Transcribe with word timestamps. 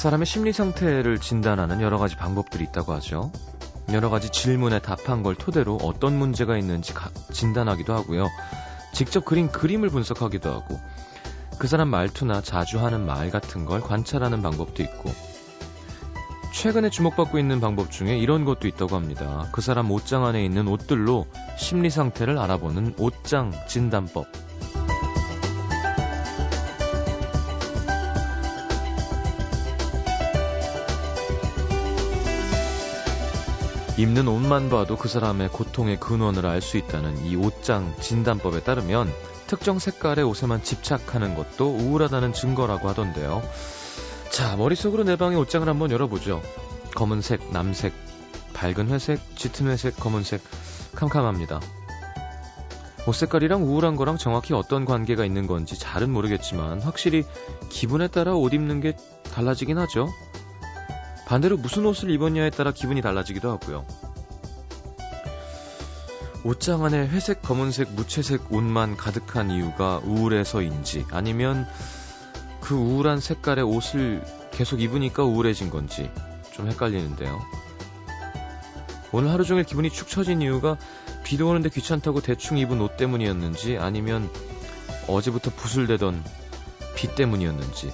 사람의 0.00 0.24
심리 0.24 0.50
상태를 0.50 1.18
진단하는 1.18 1.82
여러 1.82 1.98
가지 1.98 2.16
방법들이 2.16 2.64
있다고 2.64 2.94
하죠. 2.94 3.30
여러 3.92 4.08
가지 4.08 4.30
질문에 4.30 4.78
답한 4.78 5.22
걸 5.22 5.34
토대로 5.34 5.76
어떤 5.82 6.18
문제가 6.18 6.56
있는지 6.56 6.94
가, 6.94 7.10
진단하기도 7.30 7.92
하고요. 7.92 8.26
직접 8.94 9.26
그린 9.26 9.52
그림을 9.52 9.90
분석하기도 9.90 10.50
하고 10.50 10.80
그 11.58 11.68
사람 11.68 11.88
말투나 11.88 12.40
자주 12.40 12.82
하는 12.82 13.04
말 13.04 13.30
같은 13.30 13.66
걸 13.66 13.82
관찰하는 13.82 14.40
방법도 14.40 14.82
있고 14.82 15.10
최근에 16.54 16.88
주목받고 16.88 17.38
있는 17.38 17.60
방법 17.60 17.90
중에 17.90 18.16
이런 18.16 18.46
것도 18.46 18.68
있다고 18.68 18.96
합니다. 18.96 19.48
그 19.52 19.60
사람 19.60 19.90
옷장 19.90 20.24
안에 20.24 20.42
있는 20.42 20.66
옷들로 20.66 21.26
심리 21.58 21.90
상태를 21.90 22.38
알아보는 22.38 22.94
옷장 22.96 23.52
진단법. 23.68 24.49
입는 34.00 34.28
옷만 34.28 34.70
봐도 34.70 34.96
그 34.96 35.08
사람의 35.08 35.50
고통의 35.50 36.00
근원을 36.00 36.46
알 36.46 36.62
수 36.62 36.78
있다는 36.78 37.26
이 37.26 37.36
옷장 37.36 37.94
진단법에 38.00 38.60
따르면 38.62 39.12
특정 39.46 39.78
색깔의 39.78 40.24
옷에만 40.24 40.62
집착하는 40.62 41.34
것도 41.34 41.68
우울하다는 41.68 42.32
증거라고 42.32 42.88
하던데요. 42.88 43.42
자, 44.30 44.56
머릿속으로 44.56 45.04
내 45.04 45.16
방의 45.16 45.36
옷장을 45.36 45.68
한번 45.68 45.90
열어보죠. 45.90 46.40
검은색, 46.94 47.52
남색, 47.52 47.92
밝은 48.54 48.88
회색, 48.88 49.20
짙은 49.36 49.66
회색, 49.68 49.96
검은색, 49.96 50.40
캄캄합니다. 50.94 51.60
옷 53.06 53.14
색깔이랑 53.14 53.64
우울한 53.64 53.96
거랑 53.96 54.16
정확히 54.16 54.54
어떤 54.54 54.86
관계가 54.86 55.26
있는 55.26 55.46
건지 55.46 55.78
잘은 55.78 56.10
모르겠지만 56.10 56.80
확실히 56.80 57.24
기분에 57.68 58.08
따라 58.08 58.34
옷 58.34 58.54
입는 58.54 58.80
게 58.80 58.96
달라지긴 59.34 59.76
하죠. 59.76 60.08
반대로 61.30 61.56
무슨 61.56 61.86
옷을 61.86 62.10
입었냐에 62.10 62.50
따라 62.50 62.72
기분이 62.72 63.00
달라지기도 63.02 63.52
하고요. 63.52 63.86
옷장 66.42 66.84
안에 66.84 67.06
회색, 67.06 67.40
검은색, 67.40 67.92
무채색 67.92 68.52
옷만 68.52 68.96
가득한 68.96 69.52
이유가 69.52 70.00
우울해서인지 70.02 71.06
아니면 71.12 71.68
그 72.60 72.74
우울한 72.74 73.20
색깔의 73.20 73.62
옷을 73.62 74.24
계속 74.50 74.80
입으니까 74.80 75.22
우울해진 75.22 75.70
건지 75.70 76.10
좀 76.50 76.66
헷갈리는데요. 76.68 77.40
오늘 79.12 79.30
하루 79.30 79.44
종일 79.44 79.62
기분이 79.62 79.88
축 79.88 80.08
처진 80.08 80.42
이유가 80.42 80.78
비도 81.22 81.48
오는데 81.48 81.68
귀찮다고 81.68 82.22
대충 82.22 82.58
입은 82.58 82.80
옷 82.80 82.96
때문이었는지 82.96 83.76
아니면 83.78 84.28
어제부터 85.06 85.52
부술대던 85.52 86.24
비 86.96 87.14
때문이었는지 87.14 87.92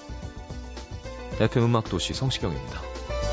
FM 1.38 1.66
음악도시 1.66 2.14
성시경입니다. 2.14 2.95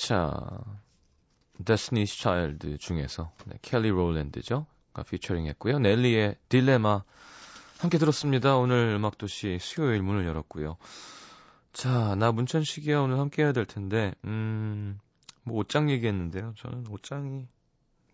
자, 0.00 0.32
Destiny's 1.62 2.18
Child 2.18 2.78
중에서 2.78 3.32
네, 3.44 3.58
켈리 3.60 3.90
롤랜드죠. 3.90 4.64
가 4.94 5.02
피처링 5.02 5.46
했고요. 5.46 5.78
넬리의 5.78 6.36
딜레마 6.48 7.04
함께 7.78 7.98
들었습니다. 7.98 8.56
오늘 8.56 8.94
음악도시 8.94 9.58
수요일 9.60 10.00
문을 10.00 10.24
열었고요. 10.26 10.78
자, 11.74 12.14
나 12.14 12.32
문천식이야 12.32 12.98
오늘 12.98 13.18
함께 13.18 13.42
해야 13.42 13.52
될 13.52 13.66
텐데, 13.66 14.14
음, 14.24 14.98
뭐 15.42 15.58
옷장 15.58 15.90
얘기했는데요. 15.90 16.54
저는 16.56 16.86
옷장이 16.88 17.46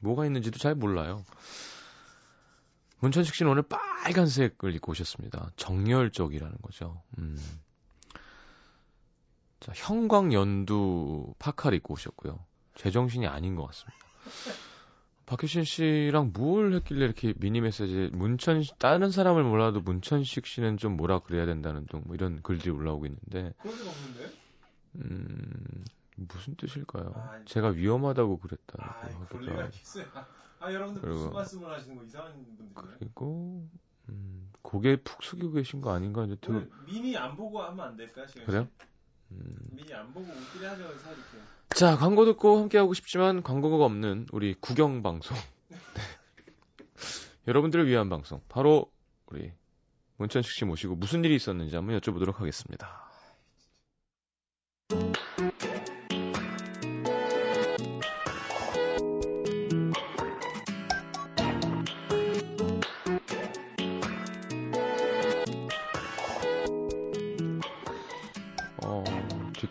뭐가 0.01 0.27
있는지도 0.27 0.59
잘 0.59 0.75
몰라요. 0.75 1.25
문천식 2.99 3.33
씨는 3.33 3.53
오늘 3.53 3.63
빨간색을 3.63 4.75
입고 4.75 4.91
오셨습니다. 4.91 5.53
정열적이라는 5.55 6.59
거죠. 6.63 7.01
음. 7.19 7.39
자, 9.67 9.73
형광 9.75 10.33
연두 10.33 11.35
파카를 11.41 11.79
입고 11.79 11.95
오셨고요. 11.95 12.39
제정신이 12.77 13.27
아닌 13.27 13.57
것 13.57 13.67
같습니다. 13.67 13.99
박효신 15.27 15.65
씨랑 15.65 16.31
뭘 16.33 16.73
했길래 16.73 17.05
이렇게 17.05 17.35
미니 17.39 17.61
메시지 17.61 18.11
문천 18.13 18.63
다른 18.79 19.11
사람을 19.11 19.43
몰라도 19.43 19.81
문천식 19.81 20.47
씨는 20.47 20.77
좀 20.77 20.97
뭐라 20.97 21.19
그래야 21.19 21.47
된다는 21.47 21.85
등뭐 21.87 22.15
이런 22.15 22.43
글들이 22.43 22.71
올라오고 22.71 23.07
있는데? 23.07 23.55
음 24.95 25.85
무슨 26.15 26.55
뜻일까요? 26.55 27.13
아, 27.17 27.41
제가 27.45 27.71
위험하다고 27.71 28.39
그랬다고 28.39 28.85
아, 28.85 29.01
하기도 29.01 29.51
하고 29.51 29.71
아 30.61 30.73
여러분들 30.73 31.09
무슨 31.09 31.33
말씀을 31.33 31.73
하시는 31.73 31.97
거 31.97 32.05
이상한 32.05 32.33
분들이네 32.57 32.99
그리고 33.01 33.69
음, 34.11 34.49
고개 34.63 34.95
푹 34.95 35.25
숙이고 35.25 35.55
계신 35.55 35.81
거 35.81 35.93
아닌가 35.93 36.25
이제 36.25 36.37
들... 36.41 36.71
미니 36.87 37.17
안 37.17 37.37
보고 37.37 37.61
하면 37.61 37.85
안 37.85 37.97
될까? 37.97 38.25
그래요? 38.47 38.69
음. 39.33 39.57
미니 39.73 39.93
안 39.95 40.13
보고 40.13 40.27
웃기게 40.31 40.67
하려고 40.67 40.99
사줄게요. 40.99 41.43
자, 41.71 41.97
광고 41.97 42.25
듣고 42.25 42.59
함께 42.59 42.79
하고 42.79 42.95
싶지만 42.95 43.43
광고가 43.43 43.85
없는 43.85 44.29
우리 44.33 44.55
구경 44.55 45.03
방송. 45.03 45.37
네. 45.69 45.77
여러분들을 47.49 47.87
위한 47.87 48.09
방송. 48.09 48.41
바로 48.49 48.91
우리 49.27 49.53
문천식 50.17 50.53
씨 50.53 50.65
모시고 50.65 50.97
무슨 50.97 51.25
일이 51.25 51.35
있었는지 51.35 51.77
한번 51.77 51.99
여쭤보도록 52.01 52.37
하겠습니다. 52.37 53.06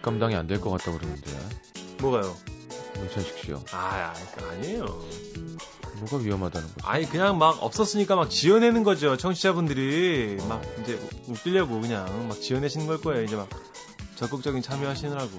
감당이 0.06 0.36
안 0.36 0.46
될 0.48 0.62
것 0.62 0.70
같다고 0.70 0.98
그러는데. 1.00 1.32
뭐가요? 2.00 2.36
문천식 3.00 3.38
씨요. 3.40 3.64
아, 3.74 4.14
아니에요. 4.52 4.86
뭐가 6.00 6.18
위험하다는 6.18 6.68
거죠? 6.68 6.88
아니 6.88 7.10
그냥 7.10 7.38
막 7.38 7.62
없었으니까 7.64 8.16
막 8.16 8.30
지어내는 8.30 8.84
거죠. 8.84 9.18
청취자분들이 9.18 10.38
막 10.48 10.62
이제 10.82 11.00
웃기려고 11.28 11.80
그냥 11.82 12.28
막 12.28 12.40
지어내시는 12.40 12.86
걸 12.88 13.00
거예요. 13.02 13.24
이제 13.24 13.36
막 13.36 13.50
적극적인 14.16 14.62
참여하시느라고. 14.62 15.30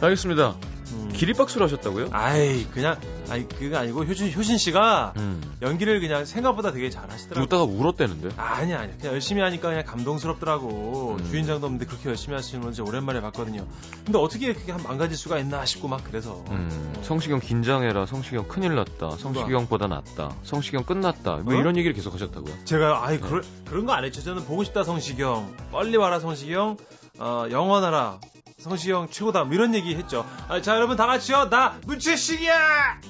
알겠습니다. 0.00 0.56
음. 0.92 1.10
기립박수를 1.14 1.66
하셨다고요? 1.66 2.08
아이 2.12 2.64
그냥 2.70 3.00
아니 3.32 3.48
그게 3.48 3.74
아니고 3.74 4.04
효진 4.04 4.30
효신 4.32 4.58
씨가 4.58 5.14
음. 5.16 5.40
연기를 5.62 6.00
그냥 6.00 6.24
생각보다 6.24 6.70
되게 6.72 6.90
잘하시더라고요. 6.90 7.44
웃다가 7.44 7.62
울었대는데? 7.64 8.30
아니 8.36 8.74
아니 8.74 8.96
그냥 8.98 9.14
열심히 9.14 9.40
하니까 9.42 9.68
그냥 9.70 9.84
감동스럽더라고. 9.84 11.16
음. 11.18 11.24
주인장도 11.24 11.66
없는데 11.66 11.86
그렇게 11.86 12.08
열심히 12.10 12.34
하시는 12.34 12.62
건지 12.62 12.82
오랜만에 12.82 13.20
봤거든요. 13.22 13.66
근데 14.04 14.18
어떻게 14.18 14.52
그게 14.52 14.72
한 14.72 14.82
망가질 14.82 15.16
수가 15.16 15.38
있나 15.38 15.64
싶고 15.64 15.88
막 15.88 16.02
그래서. 16.04 16.44
음. 16.50 16.68
어. 16.98 17.02
성시경 17.02 17.40
긴장해라. 17.40 18.06
성시경 18.06 18.46
큰일 18.48 18.74
났다. 18.74 19.16
성시경보다 19.16 19.86
낫다. 19.86 20.34
성시경 20.42 20.84
끝났다. 20.84 21.36
뭐 21.38 21.54
어? 21.54 21.56
이런 21.56 21.76
얘기를 21.76 21.94
계속 21.94 22.12
하셨다고요? 22.14 22.64
제가 22.64 23.06
아이 23.06 23.18
네. 23.18 23.20
그럴, 23.26 23.42
그런 23.64 23.86
거 23.86 23.92
안 23.92 24.04
했죠. 24.04 24.22
저는 24.22 24.44
보고 24.46 24.64
싶다 24.64 24.84
성시경. 24.84 25.54
빨리 25.70 25.96
와라 25.96 26.18
성시경. 26.20 26.76
어, 27.18 27.46
영원하라. 27.50 28.20
성시경 28.58 29.08
최고다. 29.10 29.44
뭐 29.44 29.54
이런 29.54 29.74
얘기 29.74 29.94
했죠. 29.96 30.24
아, 30.48 30.60
자, 30.60 30.76
여러분 30.76 30.96
다 30.96 31.06
같이요. 31.06 31.50
나 31.50 31.78
문채식이야! 31.86 33.00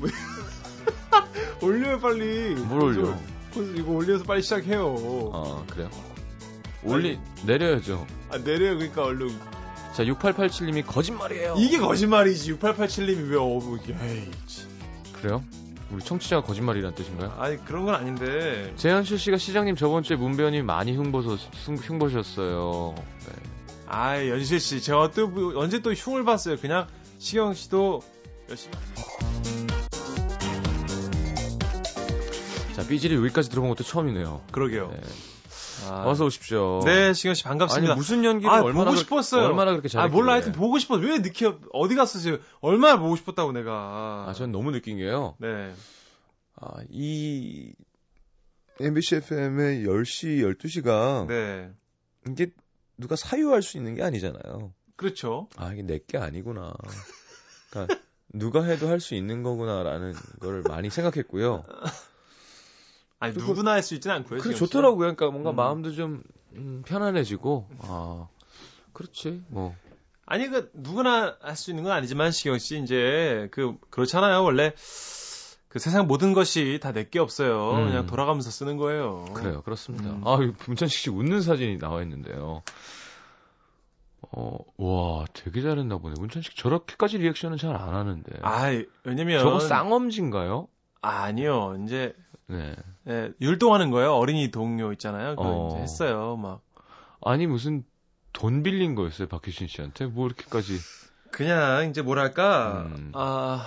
올려요, 1.62 2.00
빨리. 2.00 2.54
뭘 2.54 2.82
올려? 2.82 3.16
이거 3.74 3.92
올려서 3.92 4.24
빨리 4.24 4.42
시작해요. 4.42 5.30
아, 5.32 5.64
그래요? 5.72 5.90
올리, 6.82 7.18
내려야죠. 7.44 8.06
아, 8.30 8.38
내려요. 8.38 8.76
그러니까 8.76 9.04
얼른. 9.04 9.30
자, 9.94 10.04
6887님이 10.04 10.84
거짓말이에요. 10.86 11.54
이게 11.58 11.78
거짓말이지. 11.78 12.54
6887님이 12.54 13.30
왜, 13.30 13.36
어, 13.38 13.60
에이. 14.08 14.30
그래요? 15.14 15.42
우리 15.90 16.02
청취자가 16.02 16.44
거짓말이란 16.46 16.94
뜻인가요? 16.94 17.34
아니 17.38 17.64
그런 17.64 17.84
건 17.84 17.94
아닌데. 17.94 18.72
재현실 18.76 19.18
씨가 19.18 19.38
시장님 19.38 19.76
저번 19.76 20.02
주에 20.02 20.16
문배원님 20.16 20.66
많이 20.66 20.96
흉보서 20.96 21.36
흉보셨어요. 21.36 22.94
네. 22.96 23.32
아 23.86 24.26
연실 24.26 24.58
씨 24.58 24.80
제가 24.80 25.12
또 25.12 25.28
뭐, 25.28 25.56
언제 25.60 25.80
또 25.80 25.92
흉을 25.92 26.24
봤어요. 26.24 26.56
그냥 26.56 26.88
시경 27.18 27.54
씨도 27.54 28.02
열심히. 28.48 28.76
삐질이 32.88 33.14
여기까지 33.16 33.50
들어본 33.50 33.70
것도 33.70 33.84
처음이네요. 33.84 34.44
그러게요. 34.52 34.88
네. 34.90 35.00
아. 35.88 36.04
어서 36.08 36.24
오십시오. 36.24 36.80
네, 36.84 37.12
시경 37.12 37.34
씨 37.34 37.44
반갑습니다. 37.44 37.92
아니 37.92 37.98
무슨 37.98 38.24
연기를 38.24 38.50
아, 38.50 38.56
얼마나 38.62 38.72
보고 38.72 38.90
그렇게, 38.92 39.00
싶었어요. 39.00 39.44
얼마나 39.46 39.72
그렇게 39.72 39.88
잘했길래? 39.88 40.12
아 40.12 40.16
몰라 40.16 40.32
하여튼 40.32 40.52
보고 40.52 40.78
싶어. 40.78 40.94
왜 40.96 41.18
늦게 41.18 41.52
어디 41.72 41.94
갔었어요? 41.94 42.38
얼마나 42.60 42.98
보고 42.98 43.14
싶었다고 43.16 43.52
내가. 43.52 44.24
아, 44.28 44.32
전 44.34 44.52
너무 44.52 44.72
느낀 44.72 44.96
게요. 44.96 45.36
네. 45.38 45.72
아, 46.60 46.68
이 46.88 47.72
MBC 48.80 49.16
FM의 49.16 49.84
10시, 49.84 50.56
12시가 50.58 51.26
네. 51.28 51.70
이게 52.30 52.50
누가 52.96 53.14
사유할 53.16 53.62
수 53.62 53.76
있는 53.76 53.94
게 53.94 54.02
아니잖아요. 54.02 54.72
그렇죠. 54.96 55.48
아, 55.56 55.72
이게 55.72 55.82
내 55.82 55.98
게 55.98 56.16
아니구나. 56.18 56.72
그러니까 57.70 57.98
누가 58.32 58.64
해도 58.64 58.88
할 58.88 59.00
수 59.00 59.14
있는 59.14 59.42
거구나라는 59.42 60.14
걸 60.40 60.62
많이 60.66 60.88
생각했고요. 60.88 61.64
아니 63.18 63.32
그리고- 63.34 63.48
누구나 63.50 63.72
할 63.72 63.82
수 63.82 63.94
있지는 63.94 64.16
않고요. 64.16 64.40
그게. 64.40 64.54
좋더라고요. 64.54 64.98
그러니까 64.98 65.30
뭔가 65.30 65.50
음. 65.50 65.56
마음도 65.56 65.92
좀 65.92 66.22
음, 66.54 66.82
편안해지고 66.86 67.68
아 67.80 68.28
그렇지 68.92 69.42
뭐 69.48 69.74
아니 70.26 70.48
그 70.48 70.70
누구나 70.74 71.36
할 71.40 71.56
수 71.56 71.70
있는 71.70 71.84
건 71.84 71.92
아니지만 71.92 72.30
시경 72.32 72.58
씨 72.58 72.78
이제 72.82 73.48
그 73.52 73.76
그렇잖아요. 73.90 74.42
원래 74.42 74.72
그 75.68 75.78
세상 75.78 76.06
모든 76.06 76.32
것이 76.32 76.78
다 76.82 76.92
내게 76.92 77.18
없어요. 77.18 77.72
음. 77.72 77.86
그냥 77.86 78.06
돌아가면서 78.06 78.50
쓰는 78.50 78.76
거예요. 78.76 79.26
그래요. 79.34 79.62
그렇습니다. 79.62 80.10
음. 80.10 80.22
아, 80.26 80.36
문천식 80.66 80.98
씨 80.98 81.10
웃는 81.10 81.42
사진이 81.42 81.78
나와 81.78 82.02
있는데요. 82.02 82.62
어, 84.32 84.58
와, 84.76 85.24
되게 85.32 85.62
잘했나 85.62 85.98
보네. 85.98 86.14
문천식 86.18 86.56
저렇게까지 86.56 87.18
리액션은 87.18 87.58
잘 87.58 87.76
안 87.76 87.94
하는데. 87.94 88.32
아, 88.42 88.70
왜냐면 89.04 89.40
저거 89.40 89.60
쌍엄지인가요? 89.60 90.68
아니요. 91.02 91.76
이제 91.84 92.14
네. 92.48 92.74
예, 93.08 93.32
율동하는 93.40 93.90
거예요. 93.90 94.14
어린이 94.14 94.50
동요 94.50 94.92
있잖아요. 94.92 95.36
그거 95.36 95.48
어. 95.48 95.68
이제 95.68 95.78
했어요. 95.82 96.36
막 96.36 96.60
아니 97.24 97.46
무슨 97.46 97.84
돈 98.32 98.62
빌린 98.62 98.94
거였어요, 98.94 99.28
박효신 99.28 99.66
씨한테? 99.66 100.06
뭐 100.06 100.26
이렇게까지? 100.26 100.78
그냥 101.30 101.88
이제 101.90 102.02
뭐랄까 102.02 102.86
음. 102.86 103.10
아 103.14 103.66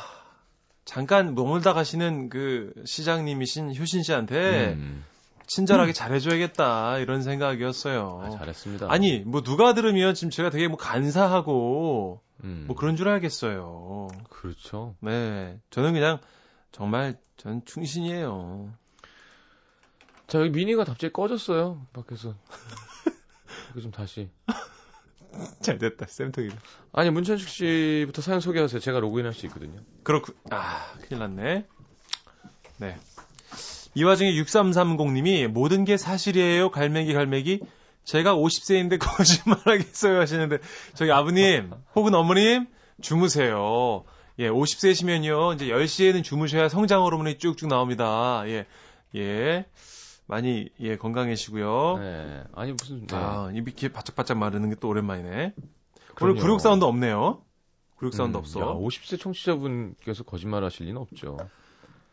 잠깐 0.85 1.35
머물다 1.35 1.73
가시는 1.73 2.29
그 2.29 2.73
시장님이신 2.85 3.75
효신 3.75 4.03
씨한테 4.03 4.73
음. 4.73 5.03
친절하게 5.45 5.93
잘해줘야겠다 5.93 6.99
이런 6.99 7.21
생각이었어요. 7.23 8.21
아, 8.23 8.29
잘했습니다. 8.29 8.87
아니 8.89 9.19
뭐 9.19 9.41
누가 9.41 9.73
들으면 9.73 10.13
지금 10.13 10.29
제가 10.29 10.49
되게 10.49 10.67
뭐 10.67 10.77
간사하고 10.77 12.21
음. 12.43 12.63
뭐 12.67 12.75
그런 12.75 12.95
줄 12.95 13.09
알겠어요. 13.09 14.07
그렇죠. 14.29 14.95
네, 15.01 15.59
저는 15.71 15.93
그냥 15.93 16.19
정말 16.71 17.17
전 17.37 17.63
충신이에요. 17.65 18.73
자, 20.27 20.39
여기 20.39 20.49
미니가 20.51 20.83
갑자기 20.83 21.11
꺼졌어요. 21.11 21.85
밖에서. 21.93 22.35
이거 23.71 23.81
좀 23.81 23.91
다시. 23.91 24.29
잘 25.61 25.77
됐다, 25.77 26.05
쌤통이. 26.07 26.49
아니, 26.91 27.09
문천식 27.09 27.49
씨부터 27.49 28.21
사연 28.21 28.39
소개하세요. 28.39 28.79
제가 28.79 28.99
로그인할 28.99 29.33
수 29.33 29.45
있거든요. 29.47 29.79
그렇군. 30.03 30.35
아, 30.51 30.93
큰일 31.01 31.19
났네. 31.19 31.67
네. 32.77 32.97
이 33.95 34.03
와중에 34.03 34.31
6330님이 34.33 35.47
모든 35.47 35.83
게 35.83 35.97
사실이에요. 35.97 36.71
갈매기 36.71 37.13
갈매기. 37.13 37.61
제가 38.03 38.35
50세인데 38.35 38.97
거짓말하겠어요 38.99 40.19
하시는데 40.19 40.59
저기 40.93 41.11
아버님 41.11 41.71
혹은 41.95 42.15
어머님 42.15 42.67
주무세요. 43.01 44.03
예, 44.39 44.49
50세시면요. 44.49 45.55
이제 45.55 45.67
10시에는 45.67 46.23
주무셔야 46.23 46.69
성장 46.69 47.03
호르몬이 47.03 47.37
쭉쭉 47.37 47.67
나옵니다. 47.69 48.43
예. 48.47 48.65
예. 49.15 49.65
많이 50.27 50.69
예, 50.79 50.95
건강해지고요. 50.95 51.97
네. 51.99 52.43
아니, 52.53 52.71
무슨. 52.71 53.05
네. 53.05 53.15
아, 53.15 53.49
입이 53.51 53.71
이렇게 53.71 53.89
바짝바짝 53.89 54.37
마르는 54.37 54.69
게 54.69 54.75
또 54.79 54.87
오랜만이네. 54.89 55.29
오늘 55.29 55.53
그럼요. 56.15 56.39
구육 56.39 56.61
사운드 56.61 56.85
없네요. 56.85 57.41
구육 57.97 58.13
사운드 58.13 58.37
음, 58.37 58.39
없어. 58.39 58.61
야, 58.61 58.65
50세 58.65 59.19
청취자분께서 59.19 60.23
거짓말 60.23 60.63
하실 60.63 60.85
리는 60.85 61.01
없죠. 61.01 61.37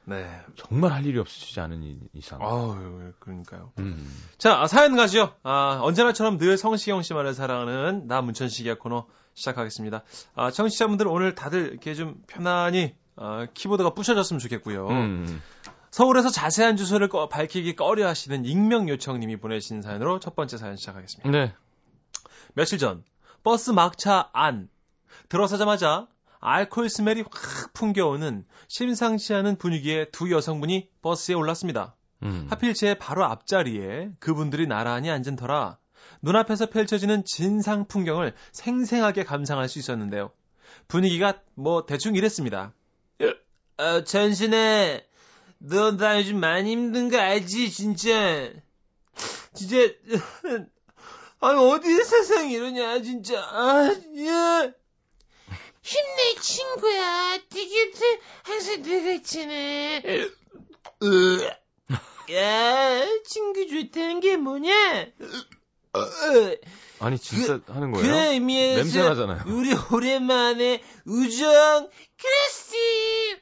네. 0.06 0.41
정말 0.56 0.93
할 0.93 1.05
일이 1.05 1.19
없으시지 1.19 1.58
않은 1.61 1.82
이- 1.82 1.99
이상. 2.14 2.38
아우, 2.41 2.76
그러니까요. 3.19 3.73
음. 3.81 4.08
자, 4.38 4.61
아, 4.61 4.67
사연 4.69 4.94
가시죠. 4.97 5.35
아, 5.43 5.81
언제나처럼 5.82 6.38
늘 6.38 6.56
성시경 6.56 7.03
씨만을 7.03 7.35
사랑하는 7.35 8.06
나 8.06 8.23
문천식이야 8.23 8.76
코너 8.79 9.06
시작하겠습니다. 9.35 10.03
아, 10.37 10.50
청취자분들 10.50 11.08
오늘 11.08 11.35
다들 11.35 11.70
이렇게 11.73 11.94
좀 11.94 12.23
편안히 12.29 12.94
아, 13.17 13.47
키보드가 13.53 13.94
부셔졌으면 13.94 14.38
좋겠고요. 14.41 14.88
음. 14.88 15.43
서울에서 15.91 16.29
자세한 16.29 16.76
주소를 16.76 17.09
꺼- 17.09 17.29
밝히기 17.29 17.75
꺼려 17.75 18.06
하시는 18.06 18.44
익명 18.44 18.88
요청님이 18.88 19.38
보내신 19.38 19.82
사연으로 19.82 20.20
첫 20.20 20.37
번째 20.37 20.56
사연 20.59 20.76
시작하겠습니다. 20.76 21.31
네. 21.31 21.55
며칠 22.55 22.79
전 22.79 23.02
버스 23.43 23.70
막차 23.70 24.29
안 24.32 24.69
들어서자마자 25.29 26.06
알코올 26.41 26.88
스멜이 26.88 27.23
확 27.31 27.73
풍겨오는 27.73 28.44
심상치 28.69 29.35
않은 29.35 29.56
분위기의 29.56 30.11
두 30.12 30.31
여성분이 30.31 30.88
버스에 31.03 31.35
올랐습니다. 31.35 31.94
음. 32.23 32.47
하필 32.50 32.75
제 32.75 32.94
바로 32.94 33.25
앞자리에 33.25 34.11
그분들이 34.19 34.67
나란히 34.67 35.11
앉은 35.11 35.37
터라 35.37 35.79
눈앞에서 36.23 36.67
펼쳐지는 36.67 37.25
진상 37.25 37.87
풍경을 37.87 38.35
생생하게 38.53 39.25
감상할 39.25 39.69
수 39.69 39.79
있었는데요. 39.79 40.31
분위기가 40.88 41.41
뭐 41.55 41.85
대충 41.87 42.15
이랬습니다. 42.17 42.73
어, 43.79 44.05
전신에 44.05 45.06
너 45.59 45.93
나 45.93 46.19
요즘 46.19 46.38
많이 46.38 46.71
힘든 46.73 47.09
거 47.11 47.19
알지 47.19 47.71
진짜 47.71 48.50
진짜 49.55 49.76
아니 51.40 51.59
어디 51.59 52.02
세상이 52.05 52.52
이러냐 52.52 53.02
진짜 53.02 53.40
아 53.40 53.90
야. 54.26 54.73
힘내 55.87 56.35
친구야. 56.40 57.38
되게 57.49 57.93
항상 58.43 58.83
내가 58.83 59.11
있잖아 59.12 59.55
야 62.33 63.07
친구 63.25 63.69
좋다는 63.69 64.19
게 64.21 64.37
뭐냐? 64.37 65.07
아니, 66.99 67.19
진짜 67.19 67.61
하는 67.69 67.93
거예요? 67.93 68.07
그 68.07 68.33
의미에서 68.33 68.83
냄새 68.83 69.02
나잖아요. 69.02 69.45
우리 69.47 69.73
오랜만에 69.93 70.83
우정 71.07 71.88
크로스 72.16 73.37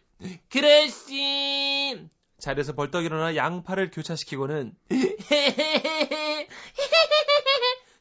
크로스 0.51 2.09
자리에서 2.39 2.75
벌떡 2.75 3.05
일어나 3.05 3.37
양팔을 3.37 3.91
교차시키고는 3.91 4.75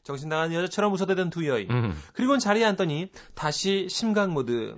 정신 0.04 0.28
나간 0.28 0.52
여자처럼 0.52 0.92
웃어대던 0.92 1.30
두 1.30 1.46
여인 1.48 1.70
음. 1.70 2.02
그리고는 2.12 2.38
자리에 2.38 2.62
앉더니 2.66 3.08
다시 3.34 3.88
심각 3.88 4.30
모드. 4.32 4.76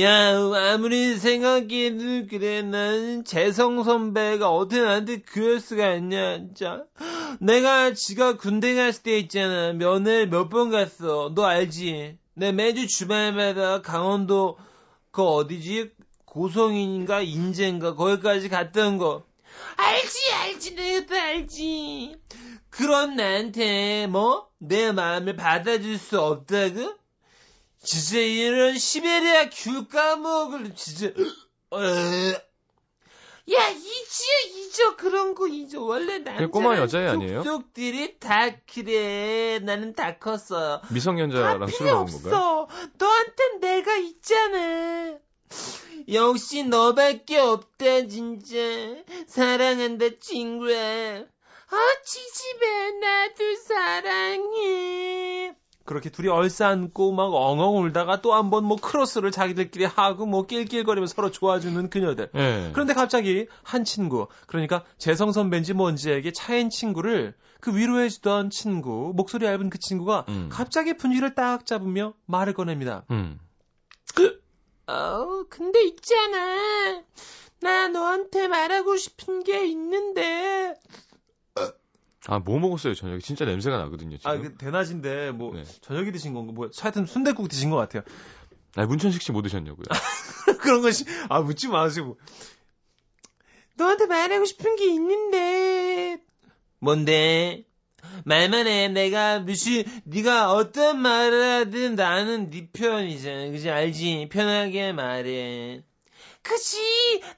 야 0.00 0.72
아무리 0.72 1.14
생각해도 1.16 2.26
그래 2.28 2.62
나는 2.62 3.24
재성 3.24 3.84
선배가 3.84 4.50
어떻게 4.50 4.82
나한테 4.82 5.20
그럴 5.22 5.60
수가 5.60 5.94
있냐 5.94 6.38
진짜. 6.38 6.82
내가 7.40 7.92
지가 7.94 8.36
군대 8.38 8.74
갔을 8.74 9.04
때 9.04 9.18
있잖아 9.20 9.72
면회 9.72 10.26
몇 10.26 10.48
번 10.48 10.70
갔어. 10.70 11.32
너 11.34 11.44
알지? 11.44 12.18
내 12.34 12.50
매주 12.50 12.88
주말마다 12.88 13.82
강원도 13.82 14.58
그 15.12 15.22
어디지? 15.22 15.92
고성인가 16.24 17.20
인제인가 17.22 17.94
거기까지 17.94 18.48
갔던 18.48 18.98
거. 18.98 19.24
알지 19.76 20.32
알지 20.32 20.74
내가 20.74 21.06
다 21.06 21.22
알지 21.22 22.16
그런 22.76 23.16
나한테 23.16 24.06
뭐 24.06 24.46
내 24.58 24.90
마음을 24.92 25.36
받아줄 25.36 25.98
수 25.98 26.20
없다고? 26.20 26.94
진짜 27.82 28.18
이런 28.18 28.78
시베리아 28.78 29.50
귤 29.50 29.88
까먹을 29.88 30.74
진짜 30.74 31.12
어, 31.70 31.78
야 31.78 33.68
잊어 33.68 34.56
잊어 34.56 34.96
그런 34.96 35.34
거 35.34 35.46
잊어 35.46 35.82
원래 35.82 36.18
남자 36.18 36.46
꼬마 36.48 36.76
여자애 36.78 37.06
아니에요? 37.08 37.42
족족들이 37.44 38.18
다 38.18 38.56
그래. 38.72 39.60
나는 39.60 39.94
다 39.94 40.18
컸어 40.18 40.80
미성년자랑 40.90 41.68
술 41.68 41.86
먹은 41.86 42.06
건가요? 42.12 42.34
없어. 42.34 42.68
너한텐 42.98 43.60
내가 43.60 43.94
있잖아. 43.98 45.18
역시 46.12 46.64
너밖에 46.64 47.38
없다 47.38 48.08
진짜. 48.08 48.56
사랑한다 49.28 50.06
친구야. 50.18 51.18
아 51.20 51.24
지지배 52.04 52.92
나도 53.00 53.56
사랑해 53.66 55.54
그렇게 55.84 56.10
둘이 56.10 56.28
얼싸안고 56.28 57.12
막 57.12 57.32
엉엉 57.32 57.78
울다가 57.82 58.20
또 58.20 58.32
한 58.34 58.50
번 58.50 58.64
뭐 58.64 58.76
크로스를 58.76 59.30
자기들끼리 59.30 59.84
하고 59.84 60.26
뭐 60.26 60.44
낄낄거리며 60.46 61.06
서로 61.06 61.30
좋아주는 61.30 61.90
그녀들. 61.90 62.30
예. 62.34 62.70
그런데 62.72 62.92
갑자기 62.92 63.46
한 63.62 63.84
친구, 63.84 64.26
그러니까 64.48 64.84
재성 64.98 65.30
선배인지 65.32 65.74
뭔지에게 65.74 66.32
차인 66.32 66.70
친구를 66.70 67.34
그 67.60 67.76
위로해주던 67.76 68.50
친구, 68.50 69.12
목소리 69.14 69.46
얇은 69.46 69.70
그 69.70 69.78
친구가 69.78 70.24
음. 70.28 70.48
갑자기 70.50 70.96
분위기를 70.96 71.34
딱 71.36 71.66
잡으며 71.66 72.14
말을 72.26 72.52
꺼냅니다. 72.54 73.04
음. 73.12 73.38
어, 74.88 75.44
근데 75.48 75.82
있잖아. 75.84 77.02
나 77.60 77.88
너한테 77.88 78.48
말하고 78.48 78.96
싶은 78.96 79.42
게 79.44 79.66
있는데. 79.66 80.35
아, 82.28 82.38
뭐 82.40 82.58
먹었어요, 82.58 82.94
저녁에? 82.94 83.20
진짜 83.20 83.44
냄새가 83.44 83.76
나거든요, 83.78 84.16
지금. 84.18 84.30
아, 84.30 84.36
그 84.38 84.54
대낮인데 84.56 85.30
뭐 85.32 85.54
네. 85.54 85.64
저녁이 85.80 86.10
드신 86.12 86.34
건가 86.34 86.52
뭐 86.52 86.68
하여튼 86.80 87.06
순대국 87.06 87.48
드신 87.48 87.70
것 87.70 87.76
같아요. 87.76 88.02
아, 88.76 88.84
문천식 88.86 89.22
씨 89.22 89.32
뭐 89.32 89.42
드셨냐고요? 89.42 89.84
그런 90.60 90.82
것이 90.82 91.04
아 91.28 91.40
묻지 91.40 91.68
마시고 91.68 92.18
너한테 93.74 94.06
말하고 94.06 94.44
싶은 94.44 94.76
게 94.76 94.86
있는데. 94.92 96.18
뭔데? 96.78 97.64
말만 98.24 98.66
해. 98.66 98.88
내가 98.88 99.40
무슨 99.40 99.84
네가 100.04 100.52
어떤 100.52 101.00
말을 101.00 101.42
하든 101.42 101.94
나는 101.96 102.50
네 102.50 102.68
편이잖아. 102.72 103.50
그지 103.50 103.70
알지? 103.70 104.28
편하게 104.30 104.92
말해. 104.92 105.82
그치, 106.42 106.78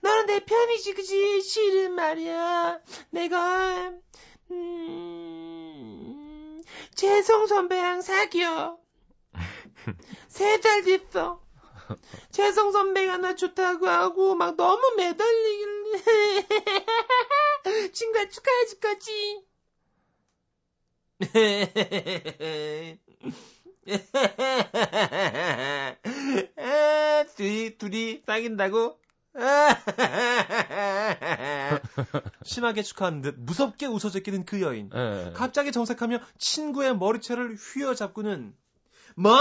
너는 0.02 0.26
내 0.26 0.44
편이지, 0.44 0.92
그치? 0.94 1.40
실은 1.40 1.92
말이야. 1.94 2.78
내가, 3.10 3.92
음, 4.50 6.12
재성 6.94 7.46
선배랑 7.46 8.02
사귀어. 8.02 8.78
세 10.28 10.60
달 10.60 10.82
됐어. 10.84 11.42
재성 12.30 12.72
선배가 12.72 13.18
나 13.18 13.34
좋다고 13.36 13.88
하고, 13.88 14.34
막 14.34 14.56
너무 14.56 14.94
매달리길래. 14.96 16.46
친구야 17.92 18.28
축하해줄 18.28 18.80
거지? 18.80 19.44
아, 26.56 27.24
둘이 27.36 27.76
둘이 27.78 28.22
사귄다고? 28.26 28.98
심하게 32.44 32.82
축하하는 32.82 33.22
듯 33.22 33.34
무섭게 33.38 33.86
웃어 33.86 34.10
제끼는 34.10 34.44
그 34.44 34.60
여인. 34.60 34.90
예. 34.94 35.32
갑자기 35.34 35.72
정색하며 35.72 36.18
친구의 36.38 36.94
머리채를 36.96 37.56
휘어잡고는 37.56 38.54
뭐? 39.16 39.40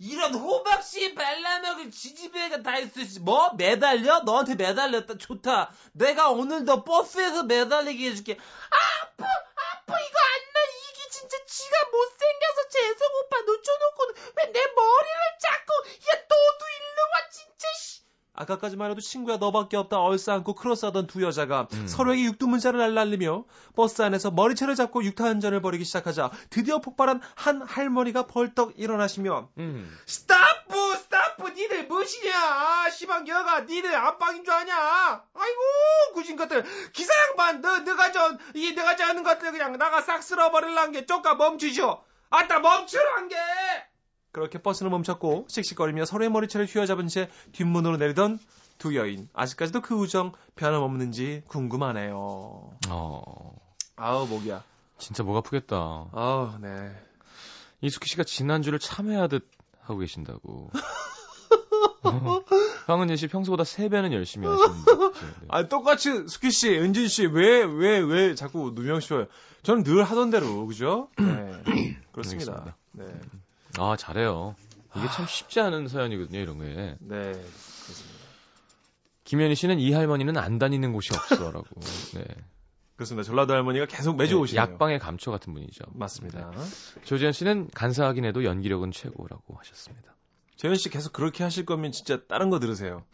이런 0.00 0.32
호박씨 0.34 1.14
발라먹을 1.14 1.90
지지배가 1.90 2.62
다 2.62 2.78
있으시 2.78 3.18
뭐? 3.20 3.52
매달려? 3.54 4.20
너한테 4.20 4.54
매달렸다 4.54 5.18
좋다 5.18 5.72
내가 5.92 6.30
오늘 6.30 6.64
너 6.64 6.84
버스에서 6.84 7.42
매달리게 7.44 8.10
해줄게 8.10 8.34
아파, 8.34 9.24
아파, 9.24 10.00
이거 10.00 10.06
안 10.18 10.40
놔. 10.54 10.60
이게 10.92 11.10
진짜 11.10 11.36
지가 11.44 11.76
못생겨서 11.90 12.68
재성 12.70 13.08
오빠 13.24 13.40
놓쳐놓고는 13.40 14.14
왜 14.36 14.52
내 14.52 14.60
머리를 14.60 15.20
잡고, 15.40 15.74
야, 15.74 16.14
너도 16.22 16.68
일로 16.68 17.02
와, 17.12 17.28
진짜, 17.30 17.66
씨. 17.78 18.00
아까까지만 18.48 18.90
해도 18.90 19.00
친구야 19.00 19.36
너밖에 19.36 19.76
없다 19.76 19.98
얼싸안고 19.98 20.54
크로스하던 20.54 21.06
두 21.06 21.22
여자가 21.22 21.68
음. 21.72 21.86
서로에게 21.86 22.24
육두문자를 22.24 22.78
날라리며 22.78 23.44
버스 23.76 24.00
안에서 24.02 24.30
머리채를 24.30 24.74
잡고 24.74 25.04
육탄전을 25.04 25.60
벌이기 25.60 25.84
시작하자 25.84 26.30
드디어 26.50 26.80
폭발한 26.80 27.20
한 27.34 27.62
할머니가 27.62 28.26
벌떡 28.26 28.74
일어나시며 28.76 29.50
음. 29.58 29.98
스톱 30.06 30.96
스톱 30.96 31.50
니들 31.50 31.86
무엇이냐? 31.86 32.90
시방 32.90 33.28
여가 33.28 33.60
니들 33.60 33.94
안방인 33.94 34.44
줄 34.44 34.52
아냐? 34.52 35.22
아이고 35.34 35.60
구진 36.14 36.36
것들. 36.36 36.64
기사 36.92 37.12
양반 37.28 37.60
너 37.60 37.78
너가 37.80 38.12
저이 38.12 38.72
너가 38.74 38.96
저 38.96 39.04
하는 39.04 39.22
것들 39.22 39.52
그냥 39.52 39.76
나가 39.78 40.00
싹 40.00 40.22
쓸어버릴란 40.22 40.92
게 40.92 41.06
쪼까 41.06 41.34
멈추시오. 41.34 42.02
아따 42.30 42.60
멈추란 42.60 43.28
게 43.28 43.36
그렇게 44.32 44.58
버스는 44.60 44.90
멈췄고 44.90 45.46
씩씩거리며 45.48 46.04
서로의 46.04 46.30
머리채를 46.30 46.66
휘어잡은 46.66 47.08
채 47.08 47.28
뒷문으로 47.52 47.96
내리던 47.96 48.38
두 48.78 48.94
여인 48.96 49.28
아직까지도 49.32 49.80
그 49.80 49.94
우정 49.94 50.32
변함없는지 50.56 51.42
궁금하네요 51.48 52.70
어. 52.88 53.56
아우 53.96 54.26
목이야 54.26 54.62
진짜 54.98 55.22
목 55.22 55.36
아프겠다. 55.36 55.76
아우 56.12 56.58
네 56.60 56.90
이숙희 57.80 58.08
씨가 58.08 58.24
지난주를 58.24 58.78
참회하듯 58.78 59.48
하고 59.82 60.00
계신다고. 60.00 60.70
황은진 62.86 63.16
씨 63.16 63.28
평소보다 63.28 63.64
3배는 63.64 64.12
열심히 64.12 64.46
하시는데. 64.46 64.92
네. 64.92 65.46
아, 65.48 65.68
똑같이 65.68 66.26
수키 66.26 66.50
씨, 66.50 66.78
은진 66.78 67.08
씨, 67.08 67.26
왜, 67.26 67.62
왜, 67.62 67.98
왜 67.98 68.34
자꾸 68.34 68.72
누명 68.74 69.00
씌워요? 69.00 69.26
저는 69.62 69.84
늘 69.84 70.04
하던 70.04 70.30
대로, 70.30 70.66
그죠? 70.66 71.08
네. 71.18 71.96
그렇습니다. 72.12 72.52
알겠습니다. 72.52 72.76
네. 72.92 73.04
아, 73.76 73.96
잘해요. 73.96 74.54
이게 74.96 75.06
참 75.08 75.26
쉽지 75.26 75.60
않은 75.60 75.88
사연이거든요, 75.88 76.38
이런 76.38 76.58
게. 76.58 76.96
네. 77.00 77.32
그렇습니다. 77.32 78.18
김현희 79.24 79.54
씨는 79.54 79.78
이 79.78 79.92
할머니는 79.92 80.38
안 80.38 80.58
다니는 80.58 80.92
곳이 80.92 81.14
없어라고. 81.14 81.66
네. 82.14 82.24
그렇습니다. 82.96 83.24
전라도 83.24 83.52
할머니가 83.52 83.86
계속 83.86 84.16
매주 84.16 84.34
네, 84.34 84.40
오시네요. 84.40 84.62
약방의 84.62 84.98
감초 84.98 85.30
같은 85.30 85.52
분이죠. 85.52 85.84
맞습니다. 85.92 86.50
조지현 87.04 87.32
씨는 87.32 87.68
간사하긴 87.72 88.24
해도 88.24 88.42
연기력은 88.44 88.90
최고라고 88.90 89.56
하셨습니다. 89.58 90.16
재현 90.56 90.74
씨 90.74 90.88
계속 90.88 91.12
그렇게 91.12 91.44
하실 91.44 91.64
거면 91.64 91.92
진짜 91.92 92.20
다른 92.26 92.50
거 92.50 92.58
들으세요. 92.58 93.04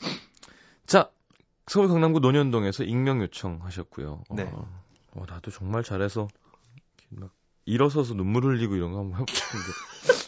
자, 0.87 1.11
서울 1.66 1.88
강남구 1.88 2.20
논현동에서 2.20 2.84
익명 2.84 3.20
요청하셨고요. 3.20 4.23
네. 4.30 4.44
어, 4.44 4.66
어, 5.12 5.25
나도 5.28 5.50
정말 5.50 5.82
잘해서 5.82 6.28
막 7.11 7.30
일어서서 7.66 8.14
눈물 8.14 8.44
흘리고 8.44 8.76
이런 8.76 8.92
거 8.92 9.00
한번 9.00 9.20
해보고 9.20 9.34
싶은데. 9.34 9.66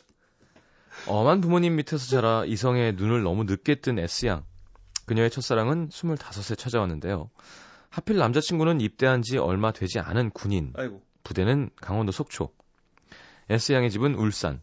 엄한 1.09 1.41
부모님 1.41 1.77
밑에서 1.77 2.09
자라 2.09 2.45
이성의 2.45 2.95
눈을 2.95 3.23
너무 3.23 3.45
늦게 3.45 3.77
뜬 3.77 3.99
S양. 3.99 4.45
그녀의 5.07 5.31
첫사랑은 5.31 5.89
25세 5.89 6.59
찾아왔는데요. 6.59 7.31
하필 7.91 8.17
남자친구는 8.17 8.81
입대한 8.81 9.23
지 9.23 9.39
얼마 9.39 9.73
되지 9.73 10.01
않은 10.01 10.31
군인. 10.31 10.73
아이고. 10.77 11.01
부대는 11.23 11.71
강원도 11.77 12.11
속초. 12.11 12.51
S양의 13.49 13.91
집은 13.91 14.17
울산. 14.17 14.63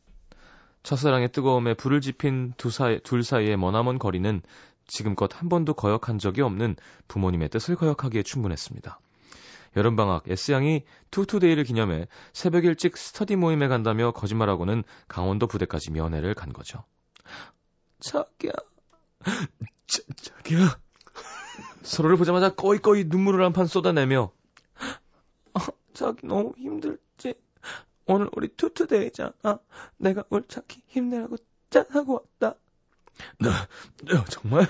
첫사랑의 0.84 1.32
뜨거움에 1.32 1.76
불을 1.76 2.02
지핀 2.02 2.54
두 2.58 2.70
사이, 2.70 3.00
둘 3.00 3.24
사이의 3.24 3.56
머나먼 3.56 3.98
거리는 3.98 4.42
지금껏 4.86 5.30
한 5.34 5.48
번도 5.48 5.76
거역한 5.76 6.20
적이 6.20 6.42
없는 6.42 6.76
부모님의 7.08 7.50
뜻을 7.50 7.78
거역하기에 7.78 8.24
충분했습니다. 8.24 9.00
여름방학 9.76 10.24
S양이 10.30 10.84
투투데이를 11.12 11.64
기념해 11.64 12.08
새벽 12.34 12.66
일찍 12.66 12.98
스터디 12.98 13.36
모임에 13.36 13.68
간다며 13.68 14.12
거짓말하고는 14.12 14.84
강원도 15.08 15.48
부대까지 15.48 15.92
면회를 15.92 16.34
간 16.34 16.54
거죠. 16.54 16.84
자기야, 18.00 18.52
자, 19.88 20.00
자기야. 20.16 20.78
서로를 21.84 22.18
보자마자 22.18 22.54
꺼이꺼이 22.54 23.06
눈물을 23.06 23.44
한 23.44 23.54
판 23.54 23.68
쏟아내며 23.68 24.32
아, 25.54 25.68
자기 25.94 26.26
너무 26.28 26.54
힘들지? 26.58 27.36
오늘 28.06 28.30
우리 28.36 28.50
투투데이잖아. 28.50 29.60
내가 29.98 30.24
울차기 30.30 30.84
힘내라고 30.88 31.38
짠하고 31.70 32.26
왔다. 32.40 32.58
너, 33.40 33.50
너 34.06 34.24
정말 34.26 34.68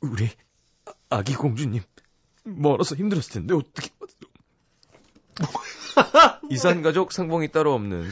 우리 0.00 0.28
아기 1.08 1.34
공주님 1.34 1.82
멀어서 2.44 2.94
힘들었을 2.94 3.32
텐데 3.32 3.54
어떻게 3.54 3.90
이산 6.50 6.82
가족 6.82 7.12
상봉이 7.12 7.48
따로 7.48 7.72
없는 7.74 8.08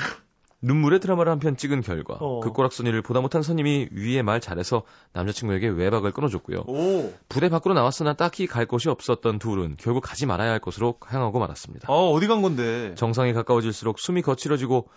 눈물의 0.64 1.00
드라마를 1.00 1.30
한 1.32 1.40
편 1.40 1.56
찍은 1.56 1.80
결과 1.80 2.14
어. 2.20 2.38
그 2.40 2.52
꼬락서니를 2.52 3.02
보다 3.02 3.20
못한 3.20 3.42
선임이 3.42 3.88
위에 3.92 4.22
말 4.22 4.40
잘해서 4.40 4.84
남자친구에게 5.12 5.68
외박을 5.68 6.12
끊어줬고요. 6.12 6.60
오. 6.68 7.12
부대 7.28 7.48
밖으로 7.48 7.74
나왔으나 7.74 8.14
딱히 8.14 8.46
갈 8.46 8.66
곳이 8.66 8.88
없었던 8.88 9.38
둘은 9.40 9.76
결국 9.78 10.02
가지 10.02 10.24
말아야 10.24 10.52
할 10.52 10.60
곳으로 10.60 10.94
향하고 11.04 11.40
말았습니다. 11.40 11.92
어, 11.92 12.12
어디 12.12 12.28
간 12.28 12.42
건데? 12.42 12.94
정상이 12.94 13.32
가까워질수록 13.32 13.98
숨이 13.98 14.22
거칠어지고 14.22 14.88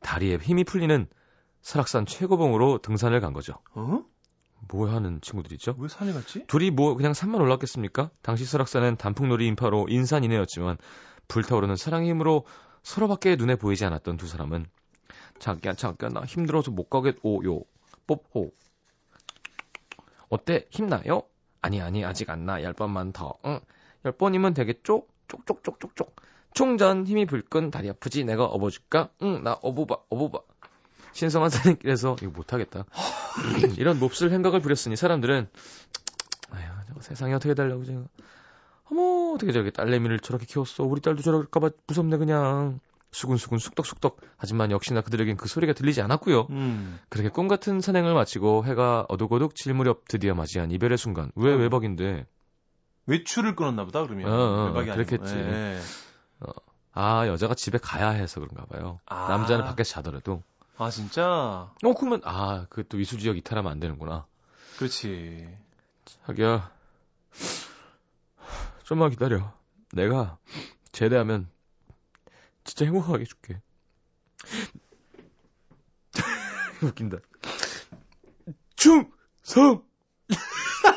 다리에 0.00 0.36
힘이 0.36 0.64
풀리는 0.64 1.06
설악산 1.62 2.04
최고봉으로 2.04 2.78
등산을 2.82 3.20
간 3.20 3.32
거죠. 3.32 3.54
어? 3.74 4.02
뭐 4.68 4.88
하는 4.88 5.20
친구들이죠? 5.20 5.76
왜 5.78 5.88
산에 5.88 6.12
갔지? 6.12 6.46
둘이 6.46 6.70
뭐 6.70 6.94
그냥 6.94 7.14
산만 7.14 7.40
올랐겠습니까? 7.40 8.10
당시 8.22 8.44
설악산은 8.44 8.96
단풍놀이 8.96 9.46
인파로 9.48 9.86
인산 9.88 10.24
이내였지만 10.24 10.76
불타오르는 11.28 11.76
사랑의 11.76 12.10
힘으로 12.10 12.46
서로밖에 12.82 13.36
눈에 13.36 13.56
보이지 13.56 13.84
않았던 13.84 14.16
두 14.16 14.26
사람은 14.26 14.66
자기야 15.38 15.74
자기야 15.74 16.10
나 16.10 16.22
힘들어서 16.22 16.70
못 16.70 16.88
가겠오요 16.90 17.60
뽀뽀 18.06 18.52
어때 20.28 20.66
힘나요? 20.70 21.22
아니 21.62 21.80
아니 21.80 22.04
아직 22.04 22.28
안나 22.30 22.62
열 22.62 22.72
번만 22.72 23.12
더 23.12 23.34
응. 23.46 23.60
열 24.04 24.12
번이면 24.12 24.54
되겠죠? 24.54 25.06
쪽쪽쪽쪽쪽 25.28 26.14
충전 26.52 27.06
힘이 27.06 27.26
불끈 27.26 27.70
다리 27.70 27.88
아프지 27.90 28.24
내가 28.24 28.44
업어줄까? 28.44 29.08
응나 29.22 29.58
업어봐 29.62 29.96
업어봐 30.08 30.38
신성한 31.14 31.48
산행길에서 31.48 32.16
이거 32.22 32.30
못하겠다. 32.32 32.84
이런 33.78 33.98
몹쓸 33.98 34.32
행각을 34.32 34.60
부렸으니 34.60 34.96
사람들은 34.96 35.48
아휴 36.50 37.00
세상에 37.00 37.34
어떻게 37.34 37.54
달라고 37.54 37.84
제가 37.84 38.02
어머 38.90 39.32
어떻게 39.34 39.52
저렇게 39.52 39.70
딸내미를 39.70 40.20
저렇게 40.20 40.44
키웠어 40.44 40.84
우리 40.84 41.00
딸도 41.00 41.22
저럴까봐 41.22 41.70
무섭네 41.86 42.18
그냥 42.18 42.80
수근수근 43.12 43.58
쑥덕쑥덕 43.58 44.20
하지만 44.36 44.72
역시나 44.72 45.00
그들에겐 45.00 45.36
그 45.36 45.48
소리가 45.48 45.72
들리지 45.72 46.02
않았고요. 46.02 46.48
음. 46.50 46.98
그렇게 47.08 47.28
꿈 47.28 47.46
같은 47.46 47.80
산행을 47.80 48.12
마치고 48.12 48.64
해가 48.66 49.06
어둑어둑 49.08 49.54
질 49.54 49.72
무렵 49.72 50.08
드디어 50.08 50.34
맞이한 50.34 50.72
이별의 50.72 50.98
순간 50.98 51.30
왜 51.36 51.52
어. 51.52 51.56
외박인데 51.56 52.26
외출을 53.06 53.54
끊었나 53.54 53.84
보다 53.84 54.02
그러면. 54.02 54.30
어, 54.30 54.34
어, 54.34 54.66
외박이 54.66 54.90
아니고. 54.90 55.06
그랬겠지. 55.06 55.36
예. 55.36 55.78
아 56.92 57.26
여자가 57.26 57.54
집에 57.54 57.78
가야 57.78 58.10
해서 58.10 58.40
그런가 58.40 58.64
봐요. 58.66 59.00
아. 59.06 59.28
남자는 59.28 59.64
밖에서 59.64 59.94
자더라도 59.94 60.42
아 60.76 60.90
진짜. 60.90 61.72
어 61.82 61.94
그러면 61.96 62.20
아 62.24 62.66
그또 62.68 62.98
이수지역 62.98 63.36
이탈하면 63.36 63.70
안 63.70 63.80
되는구나. 63.80 64.26
그렇지. 64.76 65.48
자기야, 66.26 66.70
좀만 68.84 69.10
기다려. 69.10 69.52
내가 69.92 70.38
제대하면 70.92 71.48
진짜 72.64 72.84
행복하게 72.86 73.20
해줄게. 73.22 73.60
웃긴다. 76.82 77.18
충성! 78.76 79.84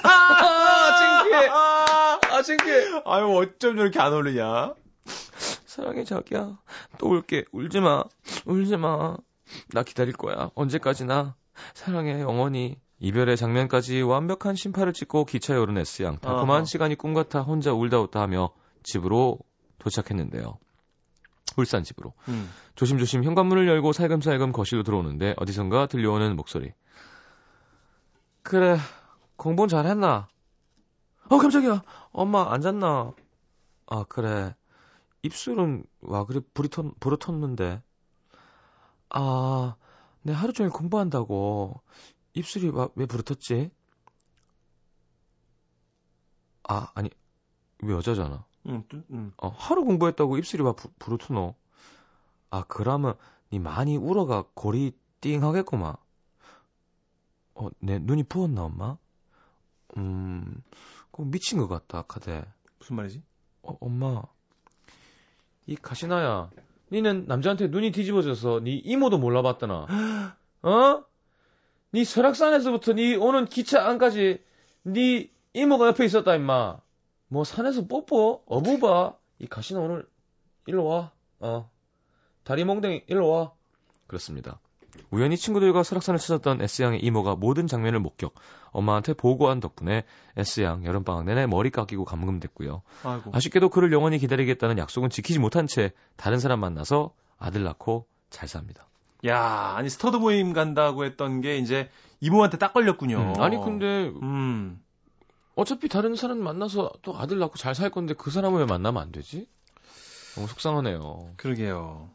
아, 0.04 0.98
창피해! 0.98 1.48
아, 1.50 2.42
창피해! 2.42 3.02
아유 3.06 3.26
어쩜 3.38 3.78
저렇게 3.78 4.00
안 4.00 4.12
어울리냐? 4.14 4.74
사랑해, 5.66 6.04
자기야. 6.04 6.58
또 6.98 7.10
올게. 7.10 7.46
울지 7.52 7.80
마. 7.80 8.04
울지 8.46 8.78
마. 8.78 9.18
나 9.74 9.84
기다릴 9.84 10.14
거야. 10.14 10.52
언제까지나. 10.56 11.36
사랑해, 11.74 12.22
영원히. 12.22 12.80
이별의 13.00 13.38
장면까지 13.38 14.02
완벽한 14.02 14.56
심파를 14.56 14.94
찍고 14.94 15.26
기차에 15.26 15.58
오른 15.58 15.78
S양. 15.78 16.18
달콤한 16.18 16.58
어허. 16.58 16.66
시간이 16.66 16.96
꿈 16.96 17.14
같아 17.14 17.42
혼자 17.42 17.72
울다 17.74 18.00
웃다 18.02 18.22
하며 18.22 18.52
집으로 18.84 19.40
도착했는데요. 19.80 20.58
울산 21.58 21.84
집으로. 21.84 22.14
음. 22.28 22.50
조심조심 22.76 23.24
현관문을 23.24 23.68
열고 23.68 23.94
살금살금 23.94 24.52
거실로 24.52 24.84
들어오는데 24.84 25.36
어디선가 25.38 25.88
들려오는 25.88 26.36
목소리. 26.36 26.74
그래, 28.44 28.78
공부는 29.36 29.68
잘했나? 29.68 30.28
어, 31.30 31.38
깜짝이야. 31.38 31.84
엄마 32.12 32.52
안 32.54 32.62
잤나? 32.62 33.14
아, 33.88 34.06
그래. 34.08 34.56
입술은 35.24 35.84
와 36.02 36.26
그래 36.26 36.40
불이 36.54 36.70
터, 36.70 36.92
불어 37.00 37.18
텄는데. 37.18 37.82
아, 39.10 39.76
내 40.22 40.34
하루 40.34 40.54
종일 40.54 40.72
공부한다고 40.72 41.80
입술이 42.34 42.70
와, 42.70 42.90
왜 42.96 43.06
불어텄지? 43.06 43.72
아, 46.64 46.92
아니 46.94 47.10
왜 47.82 47.94
여자잖아. 47.94 48.46
음, 48.68 48.84
또, 48.90 49.02
음. 49.12 49.32
어, 49.38 49.48
하루 49.50 49.86
공부했다고 49.86 50.38
입술이 50.38 50.64
막 50.64 50.76
부- 50.76 50.92
부르투노. 51.00 51.56
아, 52.50 52.64
그러면 52.68 53.16
니 53.52 53.60
많이 53.60 53.96
울어가 53.96 54.46
골이 54.54 54.92
띵하겠구만. 55.22 55.96
어, 57.56 57.70
내 57.80 58.00
눈이 58.00 58.24
부었나, 58.24 58.64
엄마? 58.64 58.98
음, 59.98 60.62
그 61.12 61.22
미친 61.24 61.58
것 61.60 61.68
같다, 61.68 62.04
카데. 62.04 62.46
무슨 62.80 62.98
말이지? 62.98 63.24
어, 63.64 63.78
엄마. 63.80 64.22
이 65.66 65.76
가시나야. 65.76 66.50
니는 66.92 67.26
남자한테 67.28 67.68
눈이 67.68 67.92
뒤집어져서 67.92 68.62
니 68.64 68.78
이모도 68.78 69.18
몰라봤더나. 69.18 69.88
어? 70.64 71.04
니 71.94 72.04
설악산에서부터 72.04 72.94
니 72.94 73.16
오는 73.16 73.46
기차 73.46 73.88
안까지 73.88 74.44
니 74.86 75.30
이모가 75.54 75.88
옆에 75.88 76.06
있었다, 76.06 76.36
임마. 76.36 76.80
뭐 77.28 77.44
산에서 77.44 77.88
뽀뽀? 77.88 78.44
어부바? 78.46 79.18
이 79.40 79.48
가시나 79.48 79.80
오늘 79.82 80.08
일로 80.66 80.86
와. 80.86 81.12
어. 81.40 81.70
다리 82.44 82.64
몽댕이 82.64 83.04
일로 83.08 83.30
와. 83.30 83.54
그렇습니다. 84.08 84.60
우연히 85.12 85.38
친구들과 85.38 85.84
설악산을 85.84 86.20
찾았던 86.20 86.62
S양의 86.62 87.04
이모가 87.04 87.36
모든 87.36 87.68
장면을 87.68 88.00
목격. 88.00 88.36
엄마한테 88.72 89.14
보고한 89.14 89.60
덕분에 89.60 90.04
S양 90.36 90.86
여름방학 90.86 91.26
내내 91.26 91.48
머리 91.48 91.70
깎이고 91.70 92.06
감금됐고요. 92.06 92.82
아이고. 93.04 93.32
아쉽게도 93.34 93.70
그를 93.70 93.92
영원히 93.92 94.18
기다리겠다는 94.18 94.78
약속은 94.78 95.10
지키지 95.10 95.40
못한 95.40 95.68
채 95.68 95.92
다른 96.16 96.40
사람 96.40 96.60
만나서 96.60 97.14
아들 97.38 97.64
낳고 97.64 98.08
잘 98.30 98.48
삽니다. 98.48 98.88
야, 99.26 99.74
아니 99.76 99.90
스터디 99.90 100.18
모임 100.18 100.54
간다고 100.54 101.06
했던 101.06 101.42
게 101.42 101.58
이제 101.58 101.90
이모한테 102.20 102.58
딱 102.58 102.74
걸렸군요. 102.74 103.34
음, 103.36 103.42
아니 103.42 103.58
근데 103.58 104.12
음. 104.22 104.82
어차피 105.56 105.90
다른 105.90 106.16
사람 106.16 106.38
만나서 106.40 106.92
또 107.02 107.18
아들 107.18 107.40
낳고 107.40 107.56
잘 107.58 107.74
살 107.74 107.90
건데 107.90 108.14
그 108.16 108.30
사람을 108.30 108.60
왜 108.60 108.66
만나면 108.66 109.02
안 109.02 109.12
되지? 109.12 109.48
너무 110.36 110.48
속상하네요. 110.48 111.32
그러게요. 111.38 112.10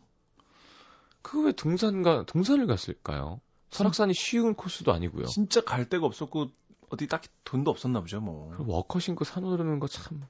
그 1.23 1.43
왜 1.45 1.53
등산가 1.53 2.25
등산을 2.27 2.67
갔을까요? 2.67 3.41
설악산이 3.71 4.13
쉬운 4.15 4.55
코스도 4.55 4.93
아니고요. 4.93 5.27
진짜 5.27 5.63
갈 5.63 5.89
데가 5.89 6.05
없었고 6.07 6.49
어디 6.91 7.07
딱히 7.07 7.29
돈도 7.45 7.71
없었나 7.71 8.01
보죠, 8.01 8.21
뭐. 8.21 8.55
워커 8.59 8.99
신고 9.01 9.25
산 9.25 9.45
오르는 9.45 9.79
거 9.81 9.87
참. 9.89 10.23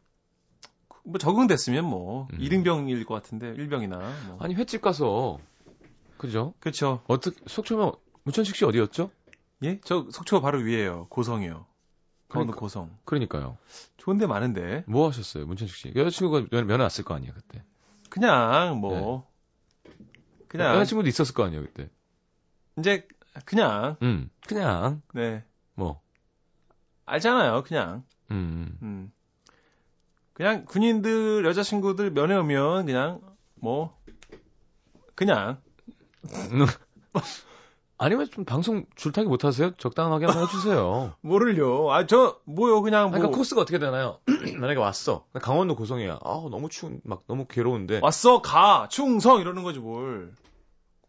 뭐 1.05 1.19
적응됐으면 1.19 1.85
뭐 1.85 2.29
음. 2.33 2.41
일인병일 2.41 3.05
것 3.05 3.15
같은데 3.15 3.49
일병이나 3.49 3.99
뭐. 4.29 4.37
아니 4.41 4.55
횟집 4.55 4.81
가서 4.81 5.41
그죠? 6.19 6.55
그렇죠. 6.61 7.03
어떻게 7.09 7.37
속초면 7.49 7.93
문천식 8.23 8.55
씨 8.55 8.65
어디였죠? 8.65 9.11
예? 9.65 9.81
저 9.85 10.07
속초 10.13 10.41
바로 10.41 10.59
위에요. 10.61 11.07
고성이요. 11.11 11.67
강원도 12.29 12.53
그러니까. 12.53 12.61
고성. 12.61 12.97
그러니까요. 13.05 13.59
좋은데 13.97 14.27
많은데. 14.29 14.85
뭐 14.87 15.09
하셨어요, 15.09 15.47
문천식 15.47 15.77
씨? 15.77 15.93
여자친구가 15.97 16.47
면, 16.53 16.67
면회 16.69 16.85
왔을 16.85 17.05
거 17.05 17.15
아니에요 17.15 17.33
그때. 17.35 17.65
그냥 18.09 18.79
뭐 18.79 19.27
그냥 20.53 20.75
여자친구도 20.77 21.09
있었을 21.09 21.35
거 21.35 21.45
아니에요 21.45 21.63
그때. 21.63 21.89
이제 22.79 23.09
그냥. 23.47 23.97
음, 24.03 24.31
그냥. 24.47 25.01
네. 25.15 25.43
뭐, 25.75 26.03
알잖아요. 27.07 27.63
그냥. 27.63 28.05
음, 28.31 28.79
음. 28.83 29.13
그냥 30.35 30.67
군인들 30.67 31.45
여자친구들 31.47 32.11
면회 32.11 32.37
오면 32.37 32.87
그냥 32.87 33.21
뭐? 33.55 33.99
그냥 35.15 35.61
아니면 38.05 38.29
좀 38.31 38.45
방송 38.45 38.85
줄타기 38.97 39.29
못 39.29 39.45
하세요? 39.45 39.71
적당하게 39.77 40.27
한번 40.27 40.45
해주세요. 40.45 41.15
뭐를요? 41.23 41.91
아 41.93 42.07
저 42.07 42.41
뭐요 42.45 42.83
그냥 42.83 43.11
뭐 43.11 43.19
그러니까 43.19 43.37
코스가 43.37 43.61
어떻게 43.61 43.79
되나요? 43.79 44.19
만약에 44.59 44.79
왔어. 44.81 45.25
강원도 45.41 45.77
고성이야. 45.77 46.19
아 46.25 46.43
너무 46.51 46.69
추운, 46.69 47.01
막 47.05 47.23
너무 47.29 47.47
괴로운데. 47.47 48.01
왔어 48.03 48.43
가 48.43 48.89
충성 48.91 49.41
이러는 49.41 49.63
거지 49.63 49.79
뭘. 49.79 50.33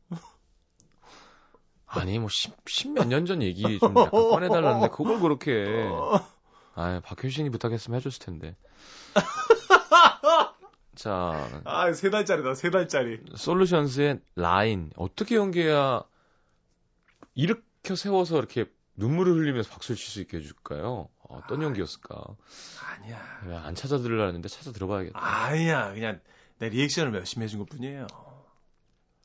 아니 1.88 2.20
뭐 2.20 2.28
십몇 2.68 3.08
년 3.08 3.26
전 3.26 3.42
얘기 3.42 3.80
좀 3.80 3.96
약간 3.98 4.10
꺼내달라는데 4.12 4.90
그걸 4.90 5.20
그렇게. 5.20 5.90
아 6.76 7.02
박효신이 7.04 7.50
부탁했으면 7.52 8.00
해줬을 8.00 8.20
텐데. 8.26 8.56
자 10.96 11.50
아 11.66 11.92
세 11.94 12.10
달짜리다 12.12 12.54
세 12.56 12.70
달짜리. 12.70 13.20
솔루션스의 13.36 14.20
라인 14.36 14.92
어떻게 14.96 15.36
연기해야 15.36 16.04
일으켜 17.36 17.96
세워서 17.96 18.38
이렇게 18.38 18.66
눈물을 18.96 19.34
흘리면서 19.34 19.70
박수를 19.72 19.98
칠 19.98 20.08
수 20.12 20.22
있게 20.22 20.38
해줄까요? 20.38 21.10
어떤 21.30 21.62
연기였을까? 21.64 22.36
아니야 22.86 23.42
왜안 23.46 23.74
찾아 23.76 23.98
들으려는데 23.98 24.48
찾아 24.50 24.72
들어봐야겠다. 24.72 25.18
아니야 25.20 25.94
그냥 25.94 26.22
내 26.60 26.70
리액션을 26.70 27.14
열심히 27.16 27.46
해준 27.46 27.60
것 27.60 27.70
뿐이에요. 27.70 28.08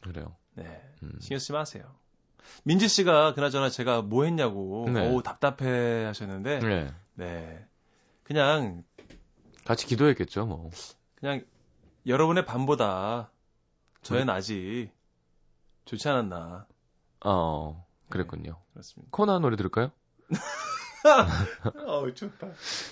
그래요. 0.01 0.37
네 0.55 0.64
음. 1.03 1.12
신경 1.21 1.38
쓰지 1.38 1.53
마세요. 1.53 1.94
민지 2.64 2.88
씨가 2.88 3.35
그나저나 3.35 3.68
제가 3.68 4.01
뭐 4.01 4.25
했냐고 4.25 4.88
네. 4.88 5.07
어우 5.07 5.23
답답해 5.23 6.05
하셨는데 6.07 6.61
네. 6.61 6.94
네 7.14 7.66
그냥 8.23 8.85
같이 9.64 9.87
기도했겠죠, 9.87 10.47
뭐. 10.47 10.71
그냥 11.16 11.44
여러분의 12.07 12.47
밤보다 12.47 13.31
저의 14.01 14.21
네. 14.23 14.33
낮이 14.33 14.90
좋지 15.85 16.09
않았나 16.09 16.66
어, 17.25 17.87
그랬군요. 18.09 18.57
그렇습니다. 18.73 19.09
코나 19.11 19.38
노래 19.38 19.57
들을까요? 19.57 19.90
어우 21.87 22.12
좋다. 22.14 22.49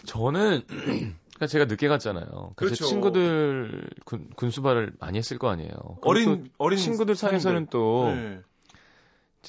저는, 0.07 0.63
그러니까 1.37 1.47
제가 1.49 1.65
늦게 1.67 1.89
갔잖아요. 1.89 2.53
그래서 2.57 2.75
그렇죠. 2.75 2.87
친구들 2.87 3.91
군, 4.05 4.31
군수발을 4.37 4.95
많이 5.01 5.19
했을 5.19 5.39
거 5.39 5.49
아니에요. 5.49 5.99
어린 6.03 6.45
또 6.45 6.51
어린 6.59 6.79
친구들 6.79 7.15
사이에서는 7.15 7.67
또, 7.67 8.05
네. 8.07 8.41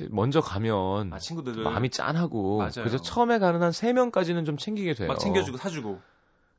먼저 0.09 0.41
가면, 0.41 1.13
아 1.13 1.19
친구들 1.19 1.63
마음이 1.63 1.89
짠하고, 1.89 2.57
맞아요. 2.57 2.71
그래서 2.75 2.97
처음에 2.97 3.39
가는 3.39 3.61
한 3.61 3.71
3명까지는 3.71 4.45
좀 4.45 4.57
챙기게 4.57 4.93
돼요. 4.93 5.07
막 5.07 5.19
챙겨주고 5.19 5.57
사주고. 5.57 6.01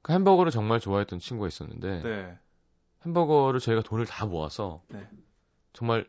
그 0.02 0.12
햄버거를 0.12 0.50
정말 0.50 0.80
좋아했던 0.80 1.18
친구가 1.18 1.48
있었는데, 1.48 2.02
네. 2.02 2.38
햄버거를 3.04 3.60
저희가 3.60 3.82
돈을 3.82 4.06
다 4.06 4.26
모아서, 4.26 4.82
네. 4.88 5.06
정말 5.72 6.06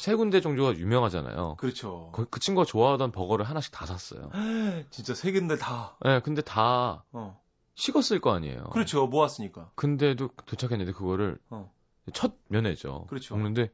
세 0.00 0.14
군데 0.14 0.40
정도가 0.40 0.76
유명하잖아요. 0.76 1.56
그렇죠. 1.58 2.08
그, 2.14 2.24
그 2.24 2.40
친구가 2.40 2.64
좋아하던 2.64 3.12
버거를 3.12 3.44
하나씩 3.44 3.70
다 3.70 3.84
샀어요. 3.84 4.30
진짜 4.88 5.14
세 5.14 5.30
군데 5.30 5.58
다. 5.58 5.98
예, 6.06 6.08
네, 6.08 6.20
근데 6.20 6.40
다 6.40 7.04
어. 7.12 7.38
식었을 7.74 8.18
거 8.22 8.32
아니에요. 8.32 8.64
그렇죠. 8.72 9.06
모았으니까. 9.06 9.72
근데도 9.74 10.30
도착했는데 10.46 10.92
그거를 10.92 11.36
어. 11.50 11.70
첫 12.14 12.32
면회죠. 12.48 13.08
그렇죠. 13.10 13.36
먹는데 13.36 13.70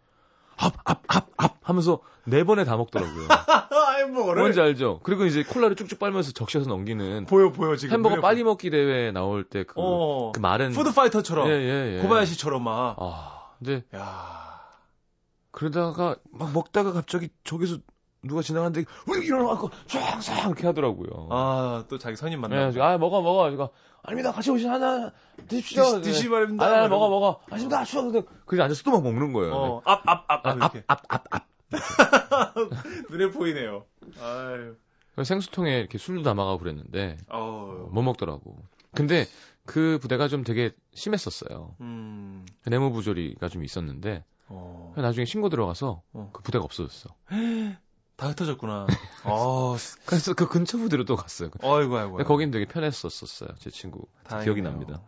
합, 0.56 0.74
합, 0.84 1.04
합, 1.06 1.28
합 1.36 1.58
하면서 1.62 2.00
네 2.24 2.42
번에 2.42 2.64
다 2.64 2.76
먹더라고요. 2.76 3.28
햄버거를 4.00 4.42
뭔지 4.42 4.60
알죠? 4.60 4.98
그리고 5.04 5.26
이제 5.26 5.44
콜라를 5.44 5.76
쭉쭉 5.76 6.00
빨면서 6.00 6.32
적셔서 6.32 6.68
넘기는 6.68 7.26
보여 7.26 7.52
보여 7.52 7.76
지금 7.76 7.94
햄버거 7.94 8.20
빨리 8.20 8.42
먹기 8.42 8.70
대회 8.70 9.12
나올 9.12 9.44
때그 9.44 9.74
어. 9.76 10.32
그 10.32 10.40
마른 10.40 10.72
푸드 10.72 10.92
파이터처럼 10.92 11.48
예, 11.48 11.52
예, 11.52 11.96
예. 11.98 12.02
고바야시처럼 12.02 12.64
막. 12.64 12.96
아, 12.98 13.52
근데 13.60 13.84
야. 13.94 14.45
그러다가 15.56 16.16
막 16.30 16.52
먹다가 16.52 16.92
갑자기 16.92 17.30
저기서 17.44 17.78
누가 18.22 18.42
지나가는데 18.42 18.84
왜 19.10 19.24
일어나고 19.24 19.70
쫙쫙 19.86 20.46
이렇게 20.48 20.66
하더라고요. 20.66 21.28
아, 21.30 21.84
또 21.88 21.96
자기 21.96 22.14
선임 22.16 22.42
만나. 22.42 22.70
네, 22.70 22.80
아 22.82 22.98
먹어 22.98 23.22
먹어 23.22 23.50
이거 23.50 23.70
아닙니다 24.02 24.32
같이 24.32 24.50
오시 24.50 24.66
하나 24.66 25.12
드십시오. 25.48 26.00
드시, 26.00 26.12
드시 26.12 26.28
말입니다. 26.28 26.66
아, 26.66 26.84
아, 26.84 26.88
먹어 26.88 27.08
먹어. 27.08 27.40
아닙니다 27.48 27.84
추워. 27.84 28.12
그래 28.44 28.62
앉아서 28.62 28.82
또 28.82 28.90
막 28.90 29.02
먹는 29.02 29.32
거예요. 29.32 29.54
어, 29.54 29.82
앞, 29.86 30.02
앞, 30.06 30.24
앞, 30.28 30.46
앞, 30.46 30.56
이렇게. 30.56 30.84
앞앞앞 30.88 31.24
앞. 31.30 31.46
눈에 33.10 33.30
보이네요. 33.30 33.86
아유. 34.20 34.74
생수통에 35.24 35.78
이렇게 35.78 35.96
술도 35.96 36.22
담아가고 36.22 36.58
그랬는데 36.58 37.16
어. 37.30 37.88
못 37.90 38.02
먹더라고. 38.02 38.58
근데 38.94 39.24
그 39.64 39.98
부대가 40.02 40.28
좀 40.28 40.44
되게 40.44 40.72
심했었어요. 40.92 41.76
음. 41.80 42.44
내무 42.66 42.92
부조리가 42.92 43.48
좀 43.48 43.64
있었는데 43.64 44.22
어. 44.48 44.94
나중에 44.96 45.24
신고 45.24 45.48
들어가서 45.48 46.02
어. 46.12 46.30
그 46.32 46.42
부대가 46.42 46.64
없어졌어. 46.64 47.10
다 48.16 48.28
흩어졌구나. 48.28 48.86
어. 49.24 49.76
그래서 50.06 50.34
그 50.34 50.48
근처 50.48 50.78
부대로 50.78 51.04
또 51.04 51.16
갔어요. 51.16 51.50
어이구, 51.62 51.98
아이고. 51.98 52.16
거긴 52.24 52.50
되게 52.50 52.64
편했었었어요. 52.64 53.50
제 53.58 53.70
친구 53.70 54.06
다행이네요. 54.24 54.44
기억이 54.44 54.62
납니다. 54.62 55.02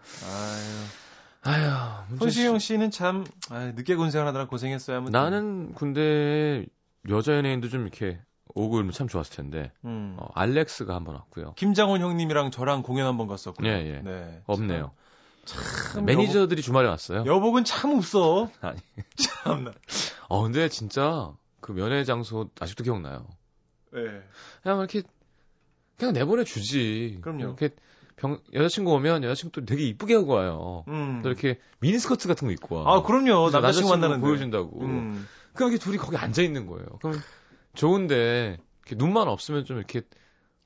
아유. 1.45 1.65
문제 2.09 2.25
손시영 2.25 2.59
씨는 2.59 2.91
참, 2.91 3.25
아유, 3.51 3.73
늦게 3.75 3.97
군생활 3.97 4.27
하느라 4.29 4.47
고생했어요. 4.47 4.99
아무튼. 4.99 5.13
나는 5.13 5.73
군대 5.73 6.67
여자 7.09 7.35
연예인도 7.35 7.69
좀 7.69 7.83
이렇게 7.83 8.21
오고 8.55 8.71
그러면 8.71 8.93
참 8.93 9.09
좋았을 9.09 9.37
텐데 9.37 9.73
음. 9.85 10.17
어, 10.19 10.29
알렉스가 10.35 10.95
한번 10.95 11.15
왔고요. 11.15 11.55
김장훈 11.55 12.01
형님이랑 12.01 12.51
저랑 12.51 12.83
공연 12.83 13.07
한번 13.07 13.29
갔었고요. 13.29 13.69
예, 13.69 13.87
예. 13.87 14.01
네. 14.03 14.43
없네요. 14.47 14.81
참 14.81 14.91
매니저들이 16.05 16.63
주말에 16.63 16.89
왔어요. 16.89 17.21
여복, 17.21 17.29
여복은 17.31 17.65
참 17.65 17.95
없어. 17.95 18.51
아니. 18.61 18.79
참나. 19.17 19.73
어 20.29 20.43
근데 20.43 20.69
진짜 20.69 21.33
그 21.61 21.73
면회 21.73 22.05
장소 22.05 22.51
아직도 22.61 22.85
기억나요. 22.85 23.27
예. 23.97 24.23
그냥 24.63 24.79
이렇게 24.79 25.03
그냥 25.97 26.13
내보내 26.15 26.45
주지. 26.45 27.19
그럼요. 27.23 27.43
이렇게 27.43 27.71
병 28.17 28.41
여자친구 28.53 28.93
오면 28.93 29.25
여자친구 29.25 29.61
또 29.61 29.65
되게 29.65 29.85
이쁘게 29.85 30.15
하고 30.15 30.35
와요. 30.35 30.85
음. 30.89 31.21
또 31.23 31.29
이렇게 31.29 31.59
미니스커트 31.81 32.29
같은 32.29 32.47
거 32.47 32.53
입고 32.53 32.77
와. 32.77 32.95
아, 32.97 33.03
그럼요. 33.03 33.51
남자친구 33.51 33.91
만나는데. 33.91 34.21
보여준다고. 34.21 34.81
음. 34.83 35.27
그럼 35.55 35.73
이렇게 35.73 35.83
둘이 35.83 35.97
거기 35.97 36.17
앉아 36.17 36.43
있는 36.43 36.67
거예요. 36.67 36.87
그럼 37.01 37.21
좋은데 37.75 38.59
이렇게 38.87 38.97
눈만 38.97 39.29
없으면 39.29 39.65
좀 39.65 39.79
이렇게 39.79 40.03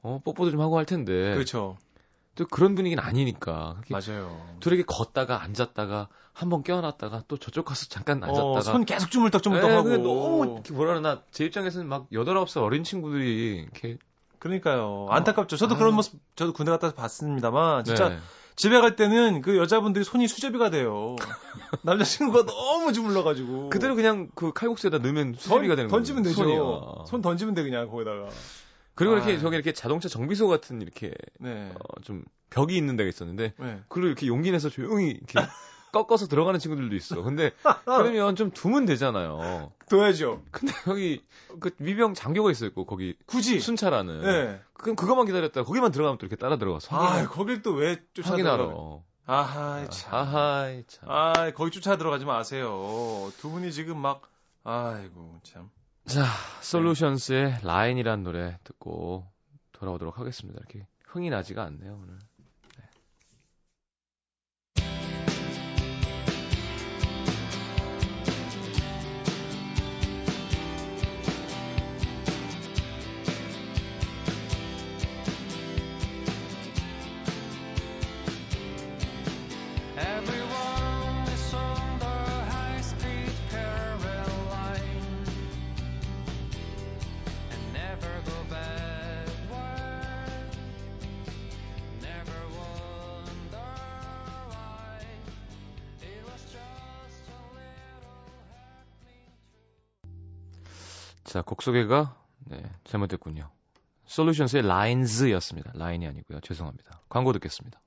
어 0.03 0.21
뽀뽀도 0.25 0.51
좀 0.51 0.61
하고 0.61 0.77
할 0.77 0.85
텐데 0.85 1.35
그렇죠. 1.35 1.77
또 2.35 2.47
그런 2.47 2.75
분위기는 2.75 3.03
아니니까 3.03 3.81
맞아요. 3.91 4.41
둘이 4.61 4.83
걷다가 4.85 5.43
앉았다가 5.43 6.09
한 6.33 6.49
번 6.49 6.63
껴안았다가 6.63 7.25
또 7.29 7.37
저쪽 7.37 7.67
가서 7.67 7.87
잠깐 7.89 8.23
앉았다가 8.23 8.49
어, 8.51 8.61
손 8.63 8.85
계속 8.87 9.11
주물떡주물떡 9.11 9.69
네, 9.71 9.77
하고. 9.77 9.89
너무 9.99 10.63
뭐라 10.73 10.93
그러나 10.93 11.23
제 11.31 11.45
입장에서는 11.45 11.87
막 11.87 12.07
여덟 12.13 12.37
아홉 12.39 12.49
살 12.49 12.63
어린 12.63 12.85
친구들이 12.85 13.63
이렇게 13.71 13.99
그러니까요. 14.39 15.07
안타깝죠. 15.11 15.57
저도 15.57 15.77
아. 15.77 15.79
그런 15.79 15.95
모습, 15.95 16.19
저도 16.35 16.53
군대 16.53 16.73
갔다 16.73 16.89
와서 16.89 16.97
봤습니다만, 16.97 17.85
진짜 17.85 18.09
네. 18.09 18.19
집에 18.57 18.81
갈 18.81 18.97
때는 18.97 19.41
그 19.41 19.57
여자분들이 19.57 20.05
손이 20.05 20.27
수제비가 20.27 20.69
돼요. 20.71 21.15
남자친구가 21.83 22.47
너무 22.47 22.93
주물러가지고. 22.93 23.71
그대로 23.71 23.95
그냥 23.95 24.31
그 24.35 24.53
칼국수에다 24.53 24.99
넣으면 24.99 25.35
수제비가 25.39 25.77
되는 25.77 25.89
거예요. 25.89 25.91
던지면 25.91 26.23
되죠. 26.25 26.35
손이요. 26.35 27.05
손 27.07 27.23
던지면 27.23 27.55
돼, 27.55 27.63
그냥 27.63 27.89
거기다가. 27.89 28.31
그리고 28.95 29.15
이렇게 29.15 29.35
아. 29.35 29.39
저기 29.39 29.57
이렇게 29.57 29.73
자동차 29.73 30.09
정비소 30.09 30.49
같은 30.49 30.83
이렇게 30.83 31.13
네. 31.39 31.73
어, 31.75 32.01
좀 32.03 32.25
벽이 32.51 32.77
있는 32.77 32.97
데가 32.97 33.09
있었는데 33.09 33.55
네. 33.59 33.81
그걸 33.89 34.05
이렇게 34.05 34.27
용기 34.27 34.51
내서 34.51 34.69
조용히 34.69 35.11
이렇게 35.11 35.33
꺾어서 35.93 36.27
들어가는 36.27 36.59
친구들도 36.59 36.95
있어. 36.97 37.23
근데 37.23 37.53
그러면 37.85 38.35
좀 38.35 38.51
두면 38.51 38.87
되잖아요. 38.87 39.73
둬야죠. 39.89 40.43
근데 40.51 40.73
여기 40.89 41.23
그 41.61 41.71
미병 41.77 42.15
장교가 42.15 42.51
있어 42.51 42.65
있고 42.67 42.87
거기 42.87 43.15
굳이. 43.27 43.61
순찰하는. 43.61 44.23
네. 44.23 44.61
그럼 44.73 44.97
그거만 44.97 45.27
기다렸다가 45.27 45.67
거기만 45.67 45.93
들어가면 45.93 46.17
또 46.19 46.27
이렇게 46.27 46.37
따라 46.37 46.57
들어가서 46.57 46.97
아, 46.97 47.29
거길 47.29 47.61
또왜 47.63 48.03
쫓아 48.15 48.31
확인하러. 48.33 48.67
들어가? 48.69 49.01
아하, 49.27 49.87
참. 49.89 50.15
아하이 50.15 50.85
참. 50.89 51.11
아, 51.11 51.51
거기 51.55 51.71
쫓아 51.71 51.97
들어가지 51.97 52.25
마세요. 52.25 53.31
두 53.39 53.51
분이 53.51 53.71
지금 53.73 53.99
막, 53.99 54.23
아이고, 54.65 55.39
참. 55.45 55.71
자, 56.07 56.25
솔루션스의 56.61 57.61
라인이란 57.63 58.23
노래 58.23 58.59
듣고 58.65 59.27
돌아오도록 59.73 60.19
하겠습니다. 60.19 60.59
이렇게 60.59 60.87
흥이 61.07 61.31
나지가 61.31 61.65
않네요 61.65 62.01
오늘. 62.03 62.19
자, 101.33 101.41
곡 101.41 101.63
소개가 101.63 102.15
네, 102.45 102.63
잘못됐군요. 102.85 103.49
솔루션스의 104.05 104.67
라인즈였습니다. 104.67 105.73
라인이 105.77 106.07
아니고요. 106.07 106.41
죄송합니다. 106.41 107.01
광고 107.09 107.33
듣겠습니다. 107.33 107.81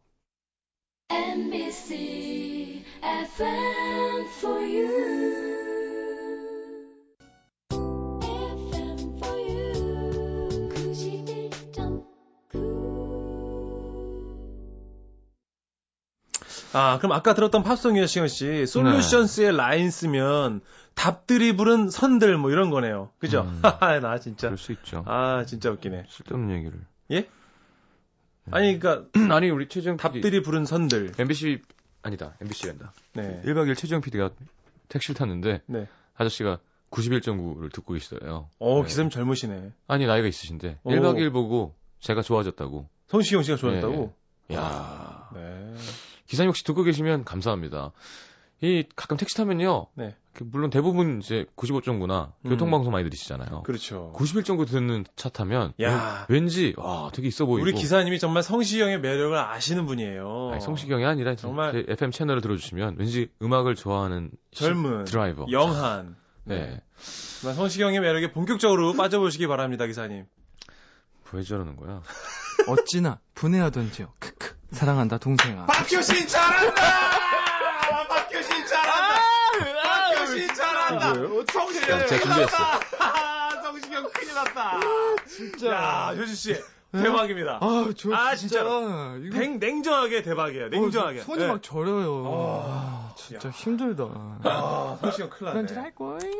NBC 1.11 2.83
FM 3.03 4.25
for 4.39 4.63
you. 4.63 4.87
FM 7.69 8.97
for 9.19 9.37
you. 9.47 10.69
91.9. 10.69 12.03
아, 16.73 16.97
그럼 16.97 17.11
아까 17.11 17.35
들었던 17.35 17.61
팝송이요, 17.61 18.07
시현 18.07 18.27
씨. 18.27 18.65
솔루션스의 18.65 19.55
라인 19.55 19.91
쓰면 19.91 20.61
답들이 20.95 21.55
부른 21.55 21.89
선들 21.89 22.37
뭐 22.37 22.49
이런 22.51 22.69
거네요. 22.71 23.11
그죠? 23.19 23.41
음. 23.41 23.59
하하, 23.61 23.99
나 24.01 24.17
진짜. 24.19 24.47
그럴 24.47 24.57
수 24.57 24.71
있죠. 24.71 25.03
아, 25.07 25.45
진짜 25.45 25.69
웃기네. 25.69 26.05
쓸데없는 26.09 26.55
얘기를. 26.57 26.79
예? 27.11 27.27
아니, 28.51 28.79
그니까, 28.79 29.05
아니, 29.35 29.49
우리 29.49 29.67
최정 29.67 29.97
답들이 29.97 30.41
부른 30.41 30.65
선들. 30.65 31.13
MBC 31.17 31.61
아니다. 32.01 32.33
MBC란다. 32.41 32.93
네. 33.13 33.41
1박 33.45 33.67
2일 33.67 33.75
최정 33.77 34.01
PD가 34.01 34.29
택시를 34.87 35.15
탔는데 35.15 35.61
네. 35.65 35.87
아저씨가 36.15 36.59
91.9를 36.91 37.73
듣고 37.73 37.93
계시더래요. 37.93 38.49
어, 38.59 38.81
네. 38.81 38.87
기사님 38.87 39.09
젊으시네. 39.09 39.73
아니, 39.87 40.05
나이가 40.05 40.27
있으신데 40.27 40.79
오. 40.83 40.91
1박 40.91 41.15
2일 41.17 41.33
보고 41.33 41.75
제가 41.99 42.21
좋아졌다고. 42.21 42.87
성시경 43.07 43.43
씨가 43.43 43.57
좋아했다고? 43.57 44.13
야. 44.53 45.29
네. 45.33 45.73
기사님 46.27 46.49
혹시 46.49 46.63
듣고 46.63 46.83
계시면 46.83 47.23
감사합니다. 47.25 47.91
이 48.61 48.83
가끔 48.95 49.17
택시 49.17 49.35
타면요. 49.35 49.87
네. 49.95 50.15
그 50.33 50.43
물론 50.43 50.69
대부분 50.69 51.19
이제 51.21 51.45
95.9나 51.55 52.31
음. 52.45 52.49
교통방송 52.49 52.91
많이 52.91 53.03
들으시잖아요. 53.05 53.63
그렇죠. 53.63 54.11
91.9 54.15 54.67
듣는 54.67 55.05
차 55.15 55.29
타면 55.29 55.73
야. 55.81 56.25
왠, 56.29 56.47
지 56.47 56.73
와, 56.77 57.09
되게 57.13 57.27
있어 57.29 57.45
보이고. 57.45 57.63
우리 57.63 57.73
기사님이 57.73 58.19
정말 58.19 58.43
성시경의 58.43 58.99
매력을 59.01 59.37
아시는 59.37 59.85
분이에요. 59.85 60.49
아니, 60.53 60.61
성시경이 60.61 61.05
아니라 61.05 61.35
정말- 61.35 61.71
제 61.71 61.85
FM 61.93 62.11
채널을 62.11 62.41
들어주시면 62.41 62.95
왠지 62.97 63.29
음악을 63.41 63.75
좋아하는 63.75 64.31
시- 64.51 64.63
젊은, 64.63 65.05
드라이버. 65.05 65.45
영한. 65.51 66.15
네. 66.43 66.81
정말 67.41 67.55
성시경의 67.55 67.99
매력에 68.01 68.31
본격적으로 68.31 68.93
빠져보시기 68.93 69.47
바랍니다, 69.47 69.85
기사님. 69.85 70.25
왜 71.31 71.43
저러는 71.43 71.75
거야? 71.75 72.01
어찌나 72.67 73.19
분해하던지요. 73.35 74.13
크크. 74.19 74.55
사랑한다 74.71 75.17
동생아. 75.17 75.65
박효신 75.65 76.27
잘한다! 76.27 76.81
잘한다! 78.75 79.21
박효신 79.83 80.53
잘한다! 80.55 81.13
성시경 81.51 81.99
야, 81.99 82.05
제가 82.05 82.23
준비했어. 82.23 82.57
났다. 82.57 83.61
성시경 83.63 84.09
큰일 84.11 84.33
났다. 84.35 84.79
진짜. 85.27 85.67
야, 85.71 86.13
효진 86.17 86.35
씨 86.35 86.61
대박입니다. 86.91 87.59
아, 87.61 87.89
저 87.97 88.13
아, 88.13 88.35
진짜. 88.35 88.61
이거 88.61 89.17
냉, 89.37 89.59
냉정하게 89.59 90.21
대박이에요. 90.23 90.69
냉정하게. 90.69 91.19
어, 91.21 91.23
손이 91.23 91.39
네. 91.41 91.47
막 91.47 91.61
저려요. 91.61 92.25
아, 92.25 93.11
아, 93.11 93.13
진짜 93.17 93.49
힘들다. 93.49 94.03
아, 94.43 94.97
성시경 95.01 95.29
큰일 95.29 95.53
났네. 95.53 95.67
짓할 95.67 95.93
거잉. 95.95 96.31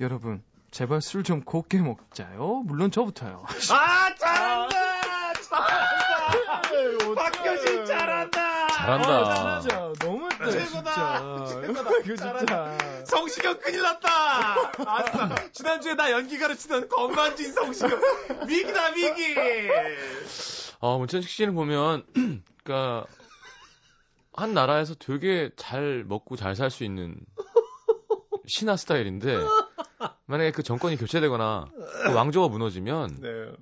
여러분, 0.00 0.42
제발 0.70 1.00
술 1.00 1.22
좀 1.24 1.42
곱게 1.42 1.78
먹자요. 1.78 2.62
물론 2.66 2.90
저부터요. 2.90 3.44
아, 3.70 4.14
잘한다! 4.16 4.68
잘한다! 5.40 5.66
박효신 7.14 7.49
잘한다! 8.98 9.56
아, 9.56 9.60
진짜 9.60 9.92
너무했다, 10.02 10.50
최고다. 10.50 11.46
최고다. 11.46 11.90
이거 12.04 12.16
잘한다. 12.16 12.78
진짜. 12.78 13.04
성시경 13.04 13.58
큰일 13.60 13.82
났다! 13.82 14.72
아싸. 14.86 15.34
지난주에 15.52 15.94
나 15.94 16.10
연기 16.10 16.38
가르치던 16.38 16.88
건반진 16.88 17.52
성시경. 17.52 18.00
위기다, 18.48 18.92
위기! 18.94 19.36
아, 20.80 20.96
문천식 20.96 21.30
씨는 21.30 21.54
보면, 21.54 22.04
그니까, 22.64 23.04
한 24.32 24.54
나라에서 24.54 24.94
되게 24.94 25.50
잘 25.56 26.04
먹고 26.06 26.36
잘 26.36 26.56
살 26.56 26.70
수 26.70 26.82
있는 26.84 27.16
신화 28.46 28.76
스타일인데, 28.76 29.36
만약에 30.26 30.50
그 30.50 30.62
정권이 30.62 30.96
교체되거나, 30.96 31.66
그 32.04 32.14
왕조가 32.14 32.48
무너지면, 32.48 33.20
네. 33.20 33.52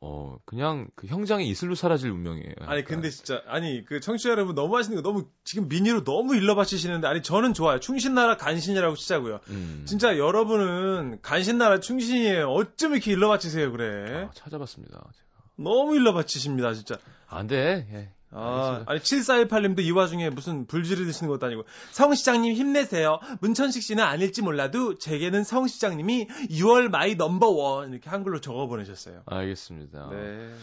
어, 0.00 0.38
그냥 0.44 0.88
그 0.94 1.08
형장의 1.08 1.48
이슬로 1.48 1.74
사라질 1.74 2.10
운명이에요. 2.10 2.54
아니 2.60 2.84
근데 2.84 3.10
진짜 3.10 3.42
아니 3.48 3.84
그 3.84 3.98
청취자 3.98 4.30
여러분 4.30 4.54
너무 4.54 4.76
하시는 4.76 4.94
거 4.94 5.02
너무 5.02 5.26
지금 5.42 5.68
민의로 5.68 6.04
너무 6.04 6.36
일러바치시는데 6.36 7.06
아니 7.08 7.20
저는 7.22 7.52
좋아요 7.52 7.80
충신나라 7.80 8.36
간신이라고 8.36 8.94
치자고요 8.94 9.40
음. 9.48 9.84
진짜 9.88 10.16
여러분은 10.16 11.18
간신나라 11.22 11.80
충신이에요 11.80 12.48
어쩜 12.48 12.92
이렇게 12.92 13.10
일러바치세요 13.10 13.72
그래 13.72 14.26
아, 14.26 14.30
찾아봤습니다. 14.34 14.94
제가. 14.94 15.28
너무 15.56 15.96
일러바치십니다 15.96 16.74
진짜 16.74 16.96
안 17.26 17.48
돼. 17.48 17.88
예. 17.92 18.12
아, 18.30 18.84
아니 18.86 19.00
7418님도 19.00 19.80
이 19.80 19.90
와중에 19.90 20.30
무슨 20.30 20.66
불지를 20.66 21.06
드시는 21.06 21.30
것도 21.30 21.46
아니고 21.46 21.64
성 21.92 22.14
시장님 22.14 22.54
힘내세요 22.54 23.20
문천식 23.40 23.82
씨는 23.82 24.04
아닐지 24.04 24.42
몰라도 24.42 24.98
제게는 24.98 25.44
성 25.44 25.66
시장님이 25.66 26.28
You 26.50 26.69
are 26.69 26.88
my 26.88 27.14
number 27.14 27.66
one 27.66 27.92
이렇게 27.92 28.10
한글로 28.10 28.40
적어 28.40 28.66
보내셨어요 28.66 29.22
알겠습니다. 29.26 30.10
네 30.10 30.54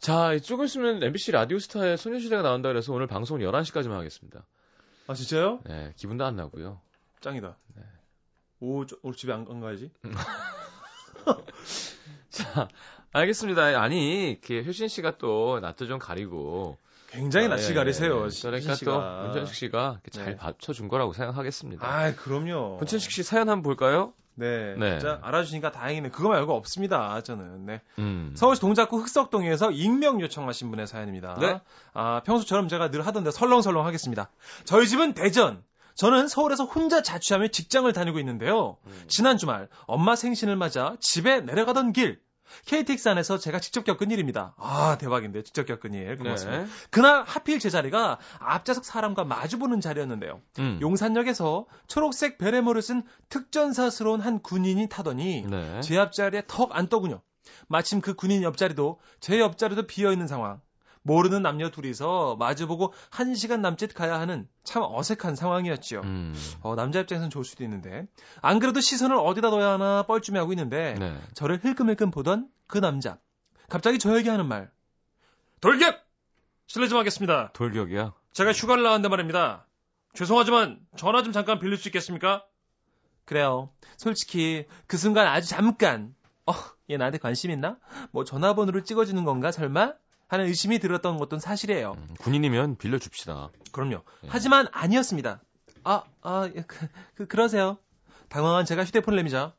자, 0.00 0.38
조금 0.38 0.64
있으면 0.64 1.02
MBC 1.02 1.32
라디오스타에 1.32 1.98
소녀시대가 1.98 2.40
나온다 2.40 2.70
그래서 2.70 2.90
오늘 2.92 3.06
방송은 3.06 3.42
11시까지만 3.42 3.90
하겠습니다. 3.90 4.46
아 5.06 5.14
진짜요? 5.14 5.60
네, 5.66 5.92
기분도 5.96 6.24
안 6.24 6.36
나고요. 6.36 6.80
짱이다 7.20 7.58
네. 7.76 7.82
오, 8.60 8.86
저, 8.86 8.96
오늘 9.02 9.16
집에 9.16 9.32
안, 9.32 9.46
안 9.50 9.60
가야지 9.60 9.90
자, 12.30 12.68
알겠습니다. 13.12 13.80
아니, 13.80 14.30
이렇게 14.30 14.64
효신 14.64 14.88
씨가 14.88 15.18
또 15.18 15.58
낯도 15.60 15.86
좀 15.86 15.98
가리고. 15.98 16.78
굉장히 17.10 17.46
아, 17.46 17.50
낯이 17.50 17.70
예, 17.70 17.74
가리세요. 17.74 18.26
예. 18.26 18.28
그러니까 18.42 18.60
신씨 18.60 18.84
또 18.84 18.92
씨가. 18.92 19.22
문천식 19.24 19.54
씨가 19.56 20.00
잘 20.12 20.24
네. 20.26 20.36
받쳐준 20.36 20.86
거라고 20.88 21.12
생각하겠습니다. 21.12 21.86
아, 21.86 22.14
그럼요. 22.14 22.76
문천식 22.78 23.10
씨 23.10 23.24
사연 23.24 23.48
한번 23.48 23.62
볼까요? 23.62 24.12
네, 24.36 24.74
네. 24.78 25.00
진짜 25.00 25.18
알아주시니까 25.22 25.72
다행이네. 25.72 26.10
그거 26.10 26.28
말고 26.28 26.54
없습니다. 26.54 27.20
저는. 27.22 27.66
네. 27.66 27.82
음. 27.98 28.32
서울시 28.36 28.60
동작구 28.60 28.98
흑석동에서 29.00 29.72
익명 29.72 30.20
요청하신 30.20 30.70
분의 30.70 30.86
사연입니다. 30.86 31.36
네. 31.40 31.60
아, 31.92 32.22
평소처럼 32.24 32.68
제가 32.68 32.90
늘 32.90 33.04
하던데 33.04 33.32
설렁설렁 33.32 33.84
하겠습니다. 33.84 34.30
저희 34.64 34.86
집은 34.86 35.14
대전. 35.14 35.62
저는 35.96 36.28
서울에서 36.28 36.64
혼자 36.64 37.02
자취하며 37.02 37.48
직장을 37.48 37.92
다니고 37.92 38.20
있는데요. 38.20 38.78
음. 38.86 39.02
지난 39.08 39.36
주말 39.36 39.68
엄마 39.86 40.14
생신을 40.16 40.54
맞아 40.56 40.94
집에 41.00 41.40
내려가던 41.40 41.92
길 41.92 42.20
KTX 42.66 43.08
안에서 43.08 43.38
제가 43.38 43.60
직접 43.60 43.84
겪은 43.84 44.10
일입니다. 44.10 44.54
아 44.58 44.96
대박인데 44.98 45.42
직접 45.42 45.64
겪은 45.64 45.94
일 45.94 46.16
고맙습니다. 46.16 46.64
네. 46.64 46.66
그날 46.90 47.24
하필 47.24 47.58
제 47.58 47.70
자리가 47.70 48.18
앞좌석 48.38 48.84
사람과 48.84 49.24
마주보는 49.24 49.80
자리였는데요. 49.80 50.40
음. 50.58 50.78
용산역에서 50.80 51.66
초록색 51.86 52.38
베레모를 52.38 52.82
쓴 52.82 53.02
특전사스러운 53.28 54.20
한 54.20 54.40
군인이 54.40 54.88
타더니 54.88 55.46
네. 55.48 55.80
제 55.80 55.98
앞자리에 55.98 56.44
턱 56.46 56.70
안 56.72 56.88
떠군요. 56.88 57.20
마침 57.68 58.00
그 58.00 58.14
군인 58.14 58.42
옆자리도 58.42 59.00
제 59.20 59.40
옆자리도 59.40 59.86
비어 59.86 60.12
있는 60.12 60.26
상황. 60.26 60.60
모르는 61.02 61.42
남녀 61.42 61.70
둘이서 61.70 62.36
마주보고 62.38 62.92
한 63.10 63.34
시간 63.34 63.62
남짓 63.62 63.94
가야 63.94 64.20
하는 64.20 64.48
참 64.64 64.82
어색한 64.86 65.34
상황이었지요. 65.34 66.00
음. 66.02 66.34
어, 66.62 66.74
남자 66.74 67.00
입장에서는 67.00 67.30
좋을 67.30 67.44
수도 67.44 67.64
있는데 67.64 68.06
안 68.42 68.58
그래도 68.58 68.80
시선을 68.80 69.16
어디다 69.16 69.50
둬야 69.50 69.70
하나 69.70 70.02
뻘쭘해하고 70.02 70.52
있는데 70.52 70.94
네. 70.98 71.18
저를 71.34 71.60
흘끔흘끔 71.62 72.10
보던 72.10 72.48
그 72.66 72.78
남자 72.78 73.18
갑자기 73.68 73.98
저에게 73.98 74.30
하는 74.30 74.46
말 74.46 74.70
돌격! 75.60 76.00
실례 76.66 76.86
좀 76.88 76.98
하겠습니다. 76.98 77.50
돌격이야. 77.52 78.12
제가 78.32 78.52
휴가를 78.52 78.82
나왔는데 78.82 79.08
말입니다. 79.08 79.66
죄송하지만 80.14 80.78
전화 80.96 81.22
좀 81.22 81.32
잠깐 81.32 81.58
빌릴 81.58 81.76
수 81.76 81.88
있겠습니까? 81.88 82.44
그래요. 83.24 83.70
솔직히 83.96 84.66
그 84.86 84.96
순간 84.96 85.26
아주 85.26 85.48
잠깐 85.48 86.14
어, 86.46 86.52
얘 86.90 86.96
나한테 86.96 87.18
관심 87.18 87.50
있나? 87.50 87.78
뭐 88.10 88.24
전화번호를 88.24 88.84
찍어주는 88.84 89.24
건가 89.24 89.52
설마? 89.52 89.94
하는 90.30 90.46
의심이 90.46 90.78
들었던 90.78 91.16
것도 91.16 91.40
사실이에요. 91.40 91.96
음, 91.98 92.14
군인이면 92.20 92.78
빌려줍시다. 92.78 93.50
그럼요. 93.72 94.04
예. 94.22 94.28
하지만 94.28 94.68
아니었습니다. 94.70 95.42
아, 95.82 96.04
아, 96.22 96.48
예, 96.54 96.62
그, 96.62 96.86
그, 97.16 97.26
그러세요. 97.26 97.78
당황한 98.28 98.64
제가 98.64 98.84
휴대폰을 98.84 99.16
내미자. 99.16 99.54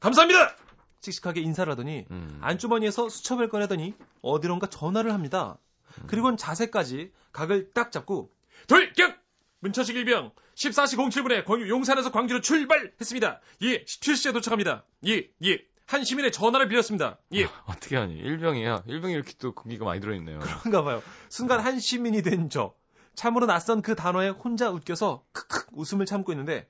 감사합니다! 0.00 0.56
씩씩하게 1.02 1.42
인사를 1.42 1.70
하더니 1.70 2.06
음. 2.10 2.38
안주머니에서 2.40 3.10
수첩을 3.10 3.50
꺼내더니 3.50 3.92
어디론가 4.22 4.68
전화를 4.68 5.12
합니다. 5.12 5.58
그리고는 6.06 6.38
자세까지 6.38 7.12
각을 7.32 7.72
딱 7.74 7.92
잡고 7.92 8.30
돌격! 8.66 9.16
문천식 9.60 9.94
일병 9.94 10.32
14시 10.54 10.96
07분에 10.96 11.44
광주 11.44 11.68
용산에서 11.68 12.10
광주로 12.10 12.40
출발했습니다. 12.40 13.40
예, 13.62 13.84
17시에 13.84 14.32
도착합니다. 14.32 14.86
예, 15.06 15.28
예. 15.44 15.58
한 15.86 16.02
시민의 16.04 16.32
전화를 16.32 16.68
빌렸습니다. 16.68 17.18
예. 17.34 17.44
어떻게 17.66 17.96
하니? 17.96 18.14
일병이야. 18.14 18.84
일병이 18.86 19.12
이렇게 19.14 19.32
또 19.38 19.54
공기가 19.54 19.84
많이 19.84 20.00
들어있네요. 20.00 20.38
그런가 20.40 20.82
봐요. 20.82 21.02
순간 21.28 21.60
한 21.60 21.78
시민이 21.78 22.22
된 22.22 22.48
저. 22.48 22.74
참으로 23.14 23.46
낯선 23.46 23.82
그 23.82 23.94
단어에 23.94 24.30
혼자 24.30 24.70
웃겨서 24.70 25.24
크크 25.32 25.66
웃음을 25.72 26.04
참고 26.06 26.32
있는데 26.32 26.68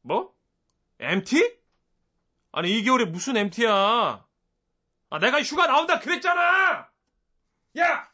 뭐? 0.00 0.32
MT? 1.00 1.58
아니 2.52 2.78
이 2.78 2.84
겨울에 2.84 3.04
무슨 3.04 3.36
MT야? 3.36 4.24
아 5.10 5.18
내가 5.18 5.42
휴가 5.42 5.66
나온다 5.66 5.98
그랬잖아. 5.98 6.88
야, 7.78 8.08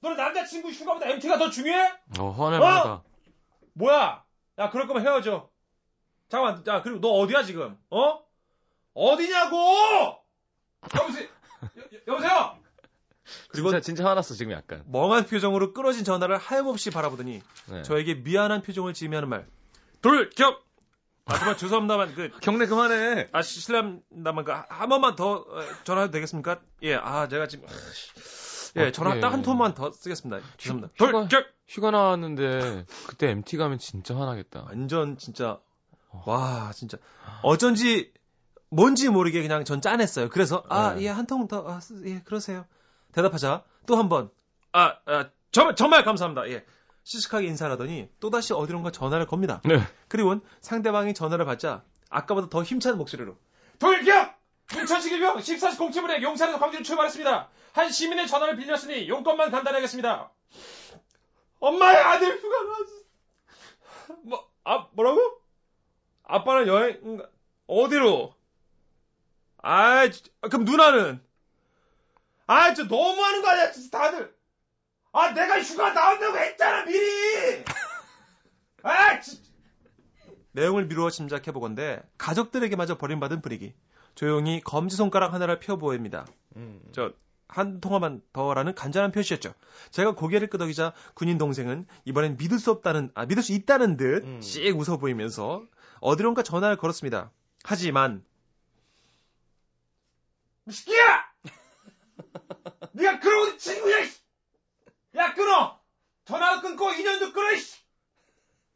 너는 0.00 0.16
남자친구 0.16 0.70
휴가보다 0.70 1.06
MT가 1.08 1.38
더 1.38 1.50
중요해? 1.50 1.92
어, 2.18 2.30
화낼만하다. 2.30 3.02
뭐야? 3.74 4.24
야 4.58 4.70
그럴 4.70 4.86
거면 4.86 5.02
헤어져. 5.02 5.50
잠깐만, 6.28 6.64
야 6.66 6.82
그리고 6.82 7.00
너 7.00 7.08
어디야 7.08 7.42
지금? 7.42 7.76
어? 7.90 8.22
어디냐고? 8.94 10.16
여보세요? 10.98 11.28
여, 11.64 11.68
여보세요? 12.08 12.56
그리고 13.50 13.68
진짜, 13.70 13.80
진짜 13.80 14.04
화났어, 14.08 14.34
지금 14.34 14.52
약간. 14.52 14.82
멍한 14.86 15.26
표정으로 15.26 15.72
끊어진 15.72 16.04
전화를 16.04 16.36
하염없이 16.38 16.90
바라보더니 16.90 17.42
네. 17.70 17.82
저에게 17.82 18.14
미안한 18.14 18.62
표정을 18.62 18.94
지으며 18.94 19.18
하는 19.18 19.28
말. 19.28 19.46
돌격! 20.02 20.64
마지막 21.26 21.54
죄송합니다만 21.58 22.14
그 22.14 22.30
경례 22.40 22.66
그만해. 22.66 23.28
아, 23.32 23.42
실례합니다만 23.42 24.44
그 24.44 24.52
한 24.52 24.88
번만 24.88 25.14
더 25.14 25.32
어, 25.34 25.60
전화해도 25.84 26.10
되겠습니까? 26.12 26.60
예, 26.82 26.94
아 26.96 27.28
제가 27.28 27.46
지금 27.46 27.68
아, 27.68 27.72
씨. 27.72 28.72
예, 28.76 28.90
전화 28.90 29.10
어떡해. 29.10 29.20
딱한 29.20 29.42
톤만 29.42 29.74
더 29.74 29.92
쓰겠습니다. 29.92 30.44
죄송합니다. 30.56 30.92
휴가- 30.96 31.12
돌격! 31.12 31.46
휴가 31.68 31.90
나왔는데, 31.92 32.84
그때 33.06 33.28
MT 33.30 33.56
가면 33.58 33.78
진짜 33.78 34.16
화나겠다. 34.16 34.64
완전 34.66 35.18
진짜 35.18 35.60
와 36.26 36.72
진짜 36.74 36.96
어쩐지 37.42 38.12
뭔지 38.70 39.08
모르게 39.08 39.42
그냥 39.42 39.64
전 39.64 39.80
짠했어요. 39.80 40.28
그래서 40.30 40.64
아 40.68 40.94
네. 40.94 41.02
예한 41.02 41.26
통 41.26 41.48
더 41.48 41.66
아, 41.68 41.80
쓰- 41.80 42.02
예, 42.06 42.20
그러세요. 42.20 42.64
대답하자 43.12 43.64
또 43.86 43.96
한 43.96 44.08
번. 44.08 44.30
아, 44.72 44.96
아 45.06 45.30
정말 45.50 45.74
정말 45.74 46.04
감사합니다. 46.04 46.48
예. 46.50 46.64
시식하게 47.02 47.46
인사를 47.48 47.72
하더니 47.72 48.08
또다시 48.20 48.52
어디론가 48.52 48.92
전화를 48.92 49.26
겁니다. 49.26 49.60
네. 49.64 49.80
그리고는 50.08 50.40
상대방이 50.60 51.14
전화를 51.14 51.44
받자 51.44 51.82
아까보다 52.10 52.48
더 52.48 52.62
힘찬 52.62 52.98
목소리로 52.98 53.36
돌격! 53.78 54.34
문천식 54.72 55.10
일병 55.12 55.38
14시 55.38 55.76
07분에 55.78 56.22
용산에서 56.22 56.58
광주로 56.60 56.84
출발했습니다. 56.84 57.48
한 57.72 57.90
시민의 57.90 58.28
전화를 58.28 58.56
빌렸으니 58.56 59.08
용건만 59.08 59.50
간단하겠습니다. 59.50 60.30
엄마의 61.58 61.96
아들 61.96 62.38
휴가 62.40 62.62
나왔어. 62.62 62.92
뭐, 64.24 64.48
아, 64.64 64.86
뭐라고? 64.92 65.20
아빠는 66.24 66.66
여행, 66.68 67.20
어디로? 67.66 68.34
아, 69.62 70.08
진짜. 70.08 70.30
아, 70.40 70.48
그럼 70.48 70.64
누나는? 70.64 71.20
아, 72.46 72.74
저 72.74 72.84
너무하는 72.84 73.42
거 73.42 73.48
아니야, 73.48 73.70
진짜 73.70 73.98
다들. 73.98 74.34
아, 75.12 75.32
내가 75.32 75.60
휴가 75.60 75.92
나온다고 75.92 76.36
했잖아, 76.38 76.84
미리! 76.84 77.64
아, 78.82 79.20
진짜. 79.20 79.50
내용을 80.52 80.86
미루어 80.86 81.10
짐작해보건대 81.10 82.02
가족들에게마저 82.18 82.98
버림받은 82.98 83.40
분위기. 83.40 83.74
조용히 84.14 84.60
검지손가락 84.60 85.32
하나를 85.32 85.60
펴 85.60 85.76
보입니다. 85.76 86.26
음. 86.56 86.80
저, 86.92 87.12
한 87.46 87.80
통화만 87.80 88.22
더라는 88.32 88.74
간절한 88.74 89.12
표시였죠. 89.12 89.54
제가 89.90 90.14
고개를 90.14 90.48
끄덕이자 90.48 90.92
군인 91.14 91.38
동생은 91.38 91.86
이번엔 92.04 92.36
믿을 92.36 92.58
수 92.58 92.70
없다는, 92.70 93.10
아, 93.14 93.26
믿을 93.26 93.42
수 93.42 93.52
있다는 93.52 93.96
듯, 93.96 94.24
음. 94.24 94.40
씩 94.40 94.76
웃어 94.76 94.98
보이면서 94.98 95.64
어디론가 96.00 96.42
전화를 96.42 96.76
걸었습니다. 96.76 97.30
하지만, 97.62 98.24
이 100.70 100.72
새끼야! 100.72 101.24
네가 102.92 103.20
그러고 103.20 103.56
친구야! 103.56 103.96
야, 105.16 105.34
끊어! 105.34 105.80
전화 106.24 106.60
끊고 106.60 106.92
인연도 106.92 107.32
끊어! 107.32 107.52
이씨! 107.52 107.80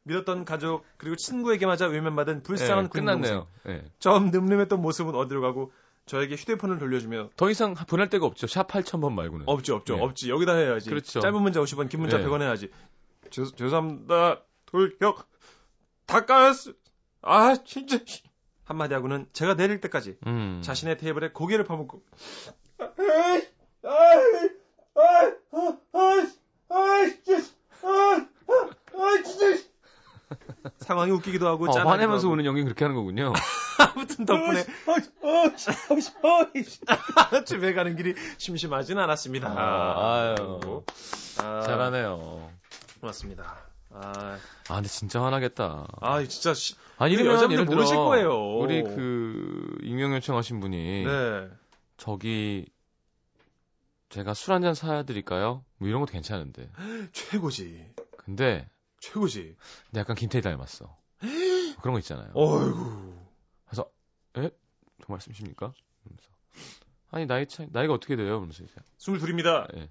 믿었던 0.03 0.45
가족, 0.45 0.85
그리고 0.99 1.17
친구에게마저 1.17 1.87
외면받은 1.89 2.43
불쌍한 2.43 2.85
네, 2.85 2.89
군인 2.91 3.07
끝났네요. 3.07 3.49
동생. 3.63 3.85
예. 3.85 3.91
처음 4.01 4.31
늠름했던 4.31 4.83
모습은 4.83 5.15
어디로 5.15 5.41
가고, 5.41 5.73
저에게 6.07 6.35
휴대폰을 6.35 6.79
돌려주며 6.79 7.31
더 7.37 7.49
이상 7.49 7.73
보낼 7.75 8.11
데가 8.11 8.27
없죠. 8.27 8.47
샵 8.47 8.69
8000번 8.69 9.13
말고는. 9.15 9.45
없죠, 9.49 9.77
없죠, 9.77 9.97
네. 9.97 10.03
없지. 10.03 10.31
여기다 10.31 10.55
해야지. 10.55 10.91
그렇죠. 10.91 11.21
짧은 11.21 11.41
문자 11.41 11.61
50원, 11.61 11.89
긴 11.89 12.01
문자 12.01 12.19
네. 12.19 12.25
100원 12.25 12.43
해야지. 12.43 12.71
죄, 13.31 13.45
죄송합니다. 13.57 14.43
돌격. 14.67 15.27
다 16.05 16.27
까였어. 16.27 16.73
아, 17.23 17.57
진짜. 17.65 17.99
씨. 18.65 18.67
한마디 18.67 18.95
하고는 18.95 19.27
제가 19.33 19.55
내릴 19.55 19.81
때까지 19.81 20.17
음. 20.27 20.61
자신의 20.63 20.99
테이블에 20.99 21.31
고개를 21.31 21.65
파묻고. 21.65 22.03
상황이 30.79 31.11
웃기기도 31.13 31.47
하고 31.47 31.65
어, 31.65 31.71
짠하기도 31.71 31.91
화내면서 31.91 32.27
하고. 32.27 32.35
우는 32.35 32.45
연기 32.45 32.63
그렇게 32.63 32.85
하는 32.85 32.97
거군요. 32.97 33.33
아무튼 33.79 34.25
덕분에 34.25 34.65
집에 37.45 37.75
가는 37.75 37.97
길이 37.97 38.15
심심하진 38.39 38.99
않았습니다. 38.99 39.49
아, 39.49 40.35
아유. 40.37 40.83
아, 41.39 41.61
잘하네요. 41.63 42.51
고맙습니다. 43.01 43.57
아, 43.95 44.39
아, 44.69 44.75
근데 44.75 44.89
진짜 44.89 45.23
화나겠다. 45.23 45.87
아 46.01 46.23
진짜 46.25 46.53
시- 46.55 46.75
아니, 46.99 47.15
그 47.17 47.23
이러면 47.23 47.37
여자분들 47.37 47.55
예를 47.55 47.65
들어 47.67 47.77
모르실 47.77 47.97
거예요. 47.97 48.57
우리 48.59 48.83
그 48.83 49.79
익명 49.83 50.15
요청하신 50.15 50.61
분이 50.61 51.05
네. 51.05 51.51
저기 51.97 52.67
제가 54.11 54.35
술 54.35 54.53
한 54.55 54.63
잔 54.63 54.75
사드릴까요? 54.75 55.65
뭐 55.79 55.89
이런 55.89 56.01
것도 56.01 56.13
괜찮은데. 56.13 56.71
최고지. 57.13 57.95
근데 58.17 58.69
최고지. 59.01 59.57
근데 59.87 60.01
약간 60.01 60.17
김태희 60.17 60.43
닮았어. 60.43 60.97
그런 61.81 61.95
거 61.95 61.99
있잖아요. 61.99 62.31
어이구. 62.35 63.15
그 64.33 65.13
말씀이십니까? 65.13 65.75
그러면서 66.03 66.31
아니 67.11 67.27
나이 67.27 67.47
차이 67.47 67.67
나이가 67.71 67.93
어떻게 67.93 68.17
돼요? 68.17 68.39
그러면서 68.39 68.65
이제 68.65 68.73
스물둘입니다. 68.97 69.69
예. 69.77 69.91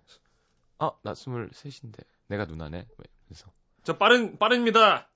아, 0.80 0.92
나 1.04 1.14
스물셋인데 1.14 2.02
내가 2.28 2.46
누나네. 2.46 2.88
그래서 3.28 3.52
저 3.84 3.98
빠른 3.98 4.38
빠릅니다. 4.38 5.08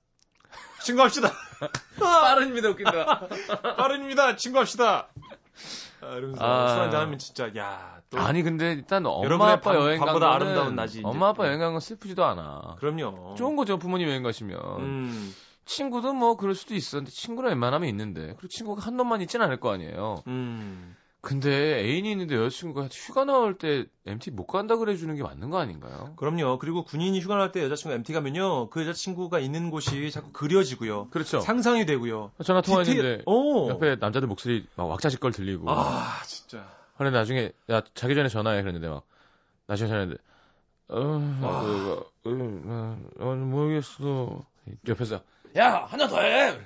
친구합시다. 0.82 1.30
빠릅니다 2.00 2.68
웃긴다. 2.68 3.28
빠릅니다. 3.76 4.36
친구합시다. 4.36 5.08
아, 6.00 6.06
이러면서 6.14 6.44
아. 6.44 6.68
술 6.68 6.80
한잔 6.82 7.00
하면 7.02 7.18
진짜 7.18 7.50
야. 7.56 8.00
또 8.10 8.18
아니 8.20 8.42
근데 8.42 8.72
일단 8.72 9.04
엄마 9.06 9.52
아빠 9.52 9.72
밤- 9.72 9.76
여행 9.82 9.98
간 9.98 10.06
밤보다 10.06 10.28
거는 10.30 10.46
아름다운 10.46 10.76
낮이. 10.76 11.02
엄마 11.04 11.28
아빠 11.28 11.46
여행 11.46 11.58
간 11.58 11.72
건 11.72 11.80
슬프지도 11.80 12.24
않아. 12.24 12.76
그럼요. 12.78 13.34
좋은 13.36 13.56
거죠 13.56 13.78
부모님 13.78 14.08
여행 14.08 14.22
가시면 14.22 14.58
음. 14.78 15.34
친구도 15.64 16.14
뭐 16.14 16.36
그럴 16.36 16.54
수도 16.54 16.74
있어. 16.74 16.98
근데 16.98 17.10
친구는 17.10 17.50
웬만하면 17.50 17.88
있는데 17.88 18.28
그리고 18.38 18.48
친구가 18.48 18.82
한 18.86 18.96
놈만 18.96 19.20
있진 19.22 19.42
않을 19.42 19.58
거 19.60 19.72
아니에요. 19.72 20.22
음. 20.28 20.96
근데 21.20 21.80
애인이 21.80 22.10
있는데 22.12 22.36
여자친구가 22.36 22.88
휴가 22.92 23.24
나올 23.24 23.58
때 23.58 23.86
MT 24.06 24.30
못 24.30 24.46
간다 24.46 24.76
그래 24.76 24.96
주는 24.96 25.14
게 25.16 25.22
맞는 25.22 25.50
거 25.50 25.58
아닌가요? 25.58 26.14
그럼요. 26.16 26.58
그리고 26.58 26.84
군인이 26.84 27.18
휴가 27.20 27.36
날때 27.36 27.62
여자친구 27.64 27.94
MT 27.94 28.12
가면요. 28.12 28.70
그 28.70 28.82
여자친구가 28.82 29.40
있는 29.40 29.70
곳이 29.70 30.10
자꾸 30.12 30.30
그려지고요. 30.32 31.08
그렇죠. 31.10 31.40
상상이 31.40 31.86
되고요. 31.86 32.30
전화 32.44 32.60
통화했는데 32.60 33.24
오. 33.26 33.68
옆에 33.68 33.96
남자들 33.96 34.28
목소리 34.28 34.66
막 34.76 34.84
왁자질 34.84 35.18
걸 35.18 35.32
들리고. 35.32 35.68
아, 35.68 36.22
진짜. 36.24 36.70
근데 36.96 37.10
나중에 37.10 37.52
야 37.70 37.82
자기 37.94 38.14
전에 38.14 38.28
전화해 38.28 38.60
그랬는데 38.62 38.88
막 38.88 39.02
나중에 39.66 39.88
전화했는데 39.88 40.22
어, 40.88 41.38
아. 41.42 41.60
그, 42.22 42.30
어, 42.30 42.30
어, 42.64 42.98
어, 43.18 43.34
모르겠어. 43.34 44.44
옆에서 44.86 45.22
야 45.56 45.84
하나 45.84 46.06
더 46.06 46.20
해. 46.20 46.58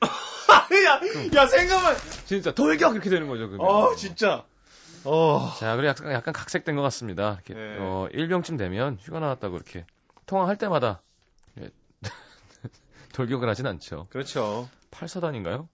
야, 0.50 1.00
야, 1.34 1.46
생각만. 1.46 1.96
진짜 2.26 2.52
돌격 2.52 2.94
이렇게 2.94 3.10
되는 3.10 3.28
거죠. 3.28 3.48
그게. 3.48 3.62
어, 3.62 3.94
진짜. 3.96 4.44
어. 5.04 5.52
자, 5.58 5.76
그래 5.76 5.88
약간 5.88 6.12
약간 6.12 6.32
각색된 6.34 6.76
것 6.76 6.82
같습니다. 6.82 7.40
이렇게 7.46 7.54
네. 7.54 7.76
어, 7.78 8.08
일병쯤 8.12 8.56
되면 8.56 8.98
휴가 9.00 9.20
나왔다고 9.20 9.56
이렇게 9.56 9.84
통화할 10.26 10.56
때마다 10.56 11.02
예, 11.60 11.68
돌격을 13.12 13.48
하진 13.48 13.66
않죠. 13.66 14.06
그렇죠. 14.10 14.68
팔사단인가요? 14.90 15.68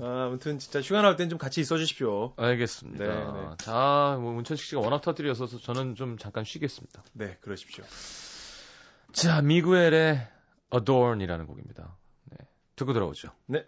아, 0.00 0.24
아무튼 0.26 0.58
진짜 0.58 0.80
휴가 0.80 1.02
나올 1.02 1.16
땐 1.16 1.28
좀 1.28 1.38
같이 1.38 1.60
있어 1.60 1.76
주십시오. 1.78 2.32
알겠습니다. 2.36 3.04
네, 3.04 3.14
네. 3.14 3.48
자, 3.58 4.16
뭐 4.20 4.32
문천식 4.32 4.66
씨가 4.66 4.80
워낙 4.80 5.00
터뜨려서 5.00 5.46
저는 5.46 5.96
좀 5.96 6.16
잠깐 6.16 6.44
쉬겠습니다. 6.44 7.02
네, 7.12 7.36
그러십시오. 7.40 7.84
자, 9.12 9.42
미구엘의 9.42 10.26
Adorn이라는 10.74 11.46
곡입니다. 11.46 11.96
네, 12.78 12.84
듣고 12.84 12.92
들어오죠. 12.92 13.30
네. 13.46 13.66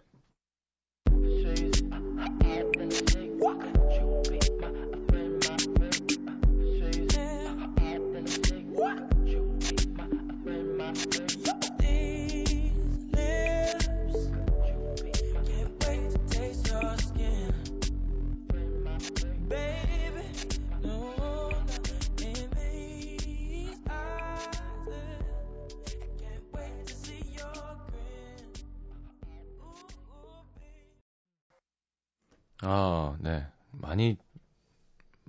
아, 32.61 33.15
네. 33.19 33.45
많이, 33.71 34.17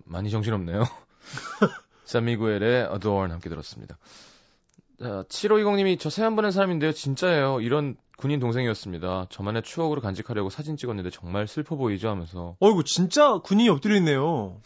많이 0.05 0.31
정신없네요. 0.31 0.85
자, 2.05 2.21
미구엘의 2.21 2.91
Adorn 2.93 3.31
함께 3.31 3.49
들었습니다. 3.49 3.99
자, 5.01 5.25
7520님이 5.29 5.99
저 5.99 6.11
새한 6.11 6.37
보낸 6.37 6.51
사람인데요. 6.51 6.93
진짜예요. 6.93 7.61
이런 7.61 7.97
군인 8.19 8.39
동생이었습니다. 8.39 9.27
저만의 9.31 9.63
추억으로 9.63 10.01
간직하려고 10.01 10.51
사진 10.51 10.77
찍었는데 10.77 11.11
정말 11.11 11.49
슬퍼 11.49 11.77
보이죠 11.77 12.09
하면서. 12.09 12.57
어이구, 12.61 12.85
진짜 12.85 13.39
군인이 13.39 13.69
엎드려 13.71 13.97
있네요. 13.97 14.61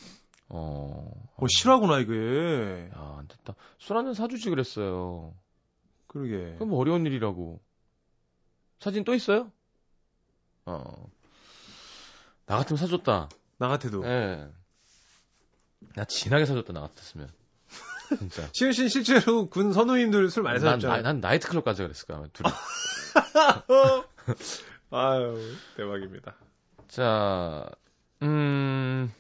어. 0.49 1.11
어, 1.37 1.47
실화구나, 1.49 1.99
이게. 2.01 2.89
야, 2.95 3.17
안 3.19 3.29
됐다. 3.29 3.55
술 3.79 3.97
한잔 3.97 4.15
사주지 4.15 4.51
그랬어요. 4.51 5.33
그러게. 6.07 6.55
그럼 6.57 6.71
뭐 6.71 6.81
어려운 6.81 7.07
일이라고. 7.07 7.61
사진 8.81 9.05
또 9.05 9.15
있어요? 9.15 9.51
어. 10.67 11.07
나 12.47 12.57
같으면 12.57 12.79
사줬다. 12.79 13.29
나 13.59 13.69
같아도. 13.69 14.05
예. 14.07 14.49
나 15.95 16.05
진하게 16.05 16.47
사줬다, 16.47 16.73
나 16.73 16.81
같았으면. 16.81 17.29
진짜. 18.19 18.49
시은 18.55 18.73
씨는 18.73 18.89
실제로 18.89 19.49
군 19.49 19.73
선우님들 19.73 20.31
술 20.31 20.43
많이 20.43 20.61
난, 20.61 20.81
사셨잖아요. 20.81 21.03
나, 21.03 21.13
난 21.13 21.21
나이트클럽 21.21 21.65
가자 21.65 21.83
그랬을 21.83 22.07
거야, 22.07 22.19
아마 22.19 22.27
둘이. 22.33 22.49
아유, 24.91 25.39
대박입니다. 25.77 26.35
자, 26.89 27.69
음, 28.23 29.13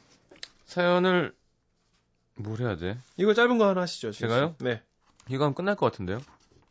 사연을, 0.64 1.34
뭘 2.36 2.60
해야 2.60 2.76
돼? 2.76 2.98
이거 3.16 3.34
짧은 3.34 3.58
거 3.58 3.68
하나 3.68 3.82
하시죠. 3.82 4.12
씨. 4.12 4.20
제가요? 4.20 4.54
네. 4.60 4.82
이거 5.28 5.44
하면 5.44 5.54
끝날 5.54 5.74
것 5.74 5.90
같은데요? 5.90 6.20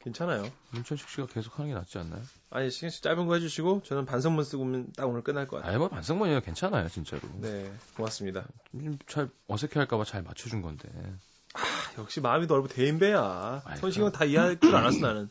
괜찮아요. 0.06 0.48
문천식 0.70 1.10
씨가 1.10 1.26
계속 1.26 1.58
하는 1.58 1.72
게 1.72 1.76
낫지 1.76 1.98
않나요? 1.98 2.22
아니, 2.52 2.70
시은 2.70 2.92
씨 2.92 3.02
짧은 3.02 3.26
거 3.26 3.34
해주시고, 3.34 3.82
저는 3.84 4.06
반성문 4.06 4.44
쓰고 4.44 4.62
오면 4.62 4.94
딱 4.96 5.10
오늘 5.10 5.24
끝날 5.24 5.48
것 5.48 5.58
같아요. 5.58 5.72
아니, 5.72 5.80
뭐, 5.80 5.90
반성문이야 5.90 6.42
괜찮아요, 6.42 6.88
진짜로. 6.90 7.24
네, 7.42 7.74
고맙습니다. 7.96 8.46
좀 8.72 9.00
잘, 9.08 9.30
어색해 9.48 9.74
할까봐 9.80 10.06
잘 10.06 10.22
맞춰준 10.22 10.62
건데. 10.62 10.88
아, 11.56 11.60
역시 11.98 12.22
마음이 12.22 12.46
넓고 12.46 12.68
대인배야. 12.68 13.64
손식은 13.78 14.12
다 14.12 14.26
이해할 14.26 14.60
줄 14.60 14.76
알았어, 14.76 15.00
나는. 15.00 15.30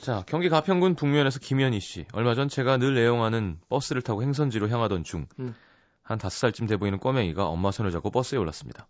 자, 0.00 0.24
경기 0.26 0.48
가평군 0.48 0.94
북면에서 0.94 1.40
김현희 1.40 1.78
씨. 1.80 2.06
얼마 2.12 2.34
전 2.34 2.48
제가 2.48 2.78
늘 2.78 2.96
애용하는 2.96 3.58
버스를 3.68 4.00
타고 4.00 4.22
행선지로 4.22 4.70
향하던 4.70 5.04
중 5.04 5.26
음. 5.38 5.54
한 6.04 6.18
다섯 6.18 6.36
살쯤 6.36 6.66
돼 6.66 6.76
보이는 6.76 6.98
꼬맹이가 6.98 7.46
엄마 7.46 7.70
손을 7.70 7.90
잡고 7.90 8.10
버스에 8.10 8.38
올랐습니다. 8.38 8.86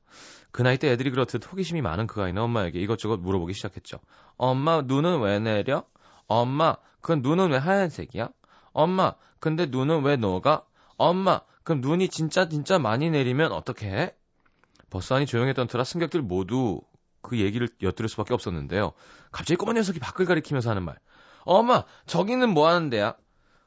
그 0.51 0.63
나이 0.63 0.79
때 0.79 0.91
애들이 0.91 1.11
그렇듯 1.11 1.51
호기심이 1.51 1.81
많은 1.81 2.09
그 2.09 2.21
아이는 2.21 2.43
엄마에게 2.43 2.81
이것저것 2.81 3.19
물어보기 3.19 3.55
시작했죠. 3.55 4.01
엄마, 4.37 4.83
눈은 4.83 5.21
왜 5.21 5.39
내려? 5.39 5.85
엄마, 6.27 6.77
그 7.01 7.13
눈은 7.13 7.51
왜 7.51 7.59
하얀색이야? 7.59 8.31
엄마, 8.73 9.15
근데 9.39 9.67
눈은 9.67 10.03
왜 10.03 10.17
녹아? 10.17 10.65
엄마, 10.97 11.41
그럼 11.63 11.81
눈이 11.81 12.09
진짜 12.09 12.49
진짜 12.49 12.81
많이 12.81 13.11
내리면 13.11 13.53
어떻게 13.53 13.89
해? 13.89 14.15
버스 14.91 15.13
안이 15.15 15.27
조용했던 15.27 15.69
터라 15.69 15.85
승객들 15.85 16.21
모두 16.21 16.81
그 17.23 17.39
얘기를 17.39 17.69
엿들을 17.81 18.09
수밖에 18.09 18.35
없었는데요. 18.35 18.93
갑자기 19.31 19.57
꼬마 19.57 19.73
녀석이 19.73 20.01
밖을 20.01 20.27
가리키면서 20.27 20.71
하는 20.71 20.83
말. 20.83 20.99
엄마, 21.45 21.85
저기는 22.07 22.51
뭐 22.51 22.69
하는 22.69 22.91
데야? 22.91 23.17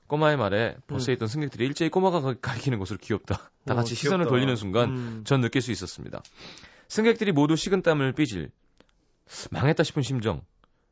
꼬마의 0.08 0.38
말에 0.38 0.78
버스에 0.88 1.14
있던 1.16 1.28
승객들이 1.28 1.66
일제히 1.66 1.90
꼬마가 1.90 2.22
가- 2.22 2.34
가리키는 2.42 2.80
것으로 2.80 2.98
귀엽다. 3.02 3.52
다 3.66 3.76
같이 3.76 3.94
어, 3.94 3.96
시선을. 3.96 4.28
돌리는 4.28 4.56
순간 4.56 4.90
음. 4.90 5.22
전 5.26 5.42
느낄 5.42 5.62
수 5.62 5.72
있었습니다. 5.72 6.22
승객들이 6.88 7.32
모두 7.34 7.56
식은땀을 7.56 8.14
삐질. 8.14 8.50
망했다 9.52 9.84
싶은 9.84 10.02
심정. 10.04 10.42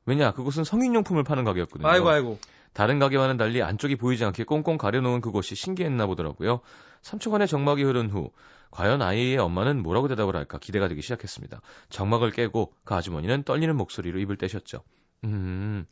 왜냐, 0.05 0.33
그곳은 0.33 0.63
성인용품을 0.65 1.23
파는 1.23 1.45
가게였거든요. 1.45 1.87
아이고 1.87 2.09
아이고. 2.09 2.39
다른 2.73 2.99
가게와는 2.99 3.37
달리 3.37 3.63
안쪽이 3.63 3.95
보이지 3.95 4.25
않게 4.25 4.43
꽁꽁 4.43 4.77
가려놓은 4.77 5.21
그곳이 5.21 5.55
신기했나 5.55 6.05
보더라고요. 6.07 6.59
3초간의 7.01 7.47
정막이 7.47 7.83
흐른 7.83 8.09
후 8.09 8.31
과연 8.71 9.01
아이의 9.01 9.37
엄마는 9.37 9.81
뭐라고 9.81 10.09
대답을 10.09 10.35
할까 10.35 10.57
기대가 10.59 10.89
되기 10.89 11.01
시작했습니다. 11.01 11.61
정막을 11.89 12.31
깨고 12.31 12.73
그 12.83 12.93
아주머니는 12.93 13.43
떨리는 13.43 13.73
목소리로 13.77 14.19
입을 14.19 14.35
떼셨죠. 14.35 14.83
음, 15.23 15.85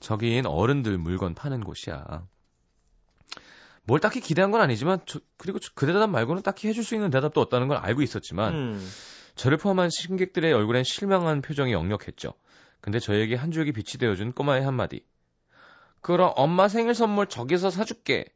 저긴 0.00 0.46
어른들 0.46 0.96
물건 0.96 1.34
파는 1.34 1.62
곳이야. 1.62 2.22
뭘 3.90 3.98
딱히 3.98 4.20
기대한 4.20 4.52
건 4.52 4.60
아니지만 4.60 5.00
저- 5.04 5.18
그리고 5.36 5.58
저- 5.58 5.72
그 5.74 5.84
대답 5.84 6.08
말고는 6.10 6.42
딱히 6.42 6.68
해줄 6.68 6.84
수 6.84 6.94
있는 6.94 7.10
대답도 7.10 7.40
없다는 7.40 7.66
걸 7.66 7.76
알고 7.76 8.02
있었지만 8.02 8.54
음. 8.54 8.90
저를 9.34 9.56
포함한 9.56 9.90
승객들의 9.90 10.52
얼굴엔 10.52 10.84
실망한 10.84 11.42
표정이 11.42 11.72
역력했죠. 11.72 12.32
근데 12.80 13.00
저에게 13.00 13.34
한 13.34 13.50
줄기 13.50 13.72
빛이 13.72 13.98
되어준 13.98 14.32
꼬마의 14.32 14.62
한마디. 14.62 15.04
그럼 16.02 16.32
엄마 16.36 16.68
생일 16.68 16.94
선물 16.94 17.26
저기서 17.26 17.70
사줄게. 17.70 18.26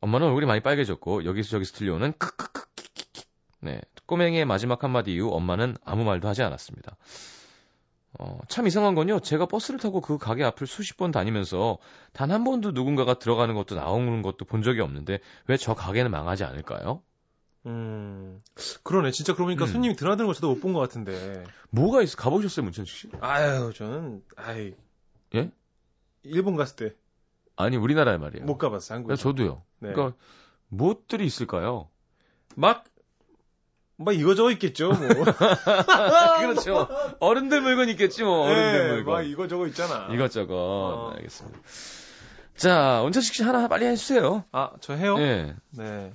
엄마는 0.00 0.26
얼굴이 0.26 0.44
많이 0.44 0.60
빨개졌고 0.60 1.24
여기서 1.24 1.48
저기서 1.48 1.72
들려오는 1.78 2.12
크크크 2.18 2.66
킥킥킥. 2.76 3.28
네, 3.60 3.80
꼬맹이의 4.04 4.44
마지막 4.44 4.84
한마디 4.84 5.14
이후 5.14 5.30
엄마는 5.32 5.78
아무 5.86 6.04
말도 6.04 6.28
하지 6.28 6.42
않았습니다. 6.42 6.98
어, 8.22 8.38
참 8.48 8.66
이상한 8.66 8.94
건요. 8.94 9.20
제가 9.20 9.46
버스를 9.46 9.80
타고 9.80 10.00
그 10.02 10.18
가게 10.18 10.44
앞을 10.44 10.66
수십 10.66 10.96
번 10.98 11.10
다니면서 11.10 11.78
단 12.12 12.30
한 12.30 12.44
번도 12.44 12.72
누군가가 12.72 13.14
들어가는 13.18 13.54
것도 13.54 13.74
나오는 13.76 14.20
것도 14.22 14.44
본 14.44 14.62
적이 14.62 14.80
없는데 14.82 15.20
왜 15.46 15.56
저 15.56 15.74
가게는 15.74 16.10
망하지 16.10 16.44
않을까요? 16.44 17.02
음. 17.66 18.42
그러네. 18.82 19.10
진짜 19.10 19.32
그러고 19.34 19.46
보니까 19.48 19.64
음. 19.64 19.72
손님이 19.72 19.94
드나드는 19.96 20.26
걸 20.26 20.34
저도 20.34 20.48
못 20.48 20.60
본 20.60 20.72
것 20.74 20.80
같은데. 20.80 21.44
뭐가 21.70 22.02
있어? 22.02 22.16
가보셨어요, 22.16 22.64
문천식 22.64 22.96
씨? 22.96 23.10
아유, 23.20 23.72
저는 23.74 24.22
아이. 24.36 24.74
예? 25.34 25.50
일본 26.22 26.56
갔을 26.56 26.76
때못 26.76 26.96
아니 27.56 27.76
우리나라의 27.76 28.18
말이에요. 28.18 28.46
가봤어요. 28.58 28.96
한국. 28.96 29.08
네, 29.10 29.16
저도요. 29.16 29.62
네. 29.80 29.92
그러니까 29.92 30.16
무엇들이 30.68 31.24
있을까요? 31.26 31.88
막, 32.56 32.84
막 34.02 34.14
이거저거 34.14 34.50
있겠죠, 34.52 34.92
뭐. 34.92 35.08
그렇죠. 36.40 36.88
어른들 37.20 37.60
물건 37.60 37.88
있겠지 37.90 38.22
뭐. 38.22 38.46
어른들 38.48 38.72
네, 38.86 38.92
물건. 38.94 39.14
막 39.14 39.20
이거저거 39.22 39.66
있잖아. 39.66 40.08
이것저것. 40.12 40.54
어. 40.54 41.12
알겠습니다. 41.16 41.58
자, 42.56 43.00
원천식 43.02 43.34
씨 43.34 43.42
하나 43.42 43.68
빨리 43.68 43.86
해주세요. 43.86 44.44
아, 44.52 44.70
저 44.80 44.94
해요? 44.94 45.16
예. 45.18 45.54
네. 45.70 46.12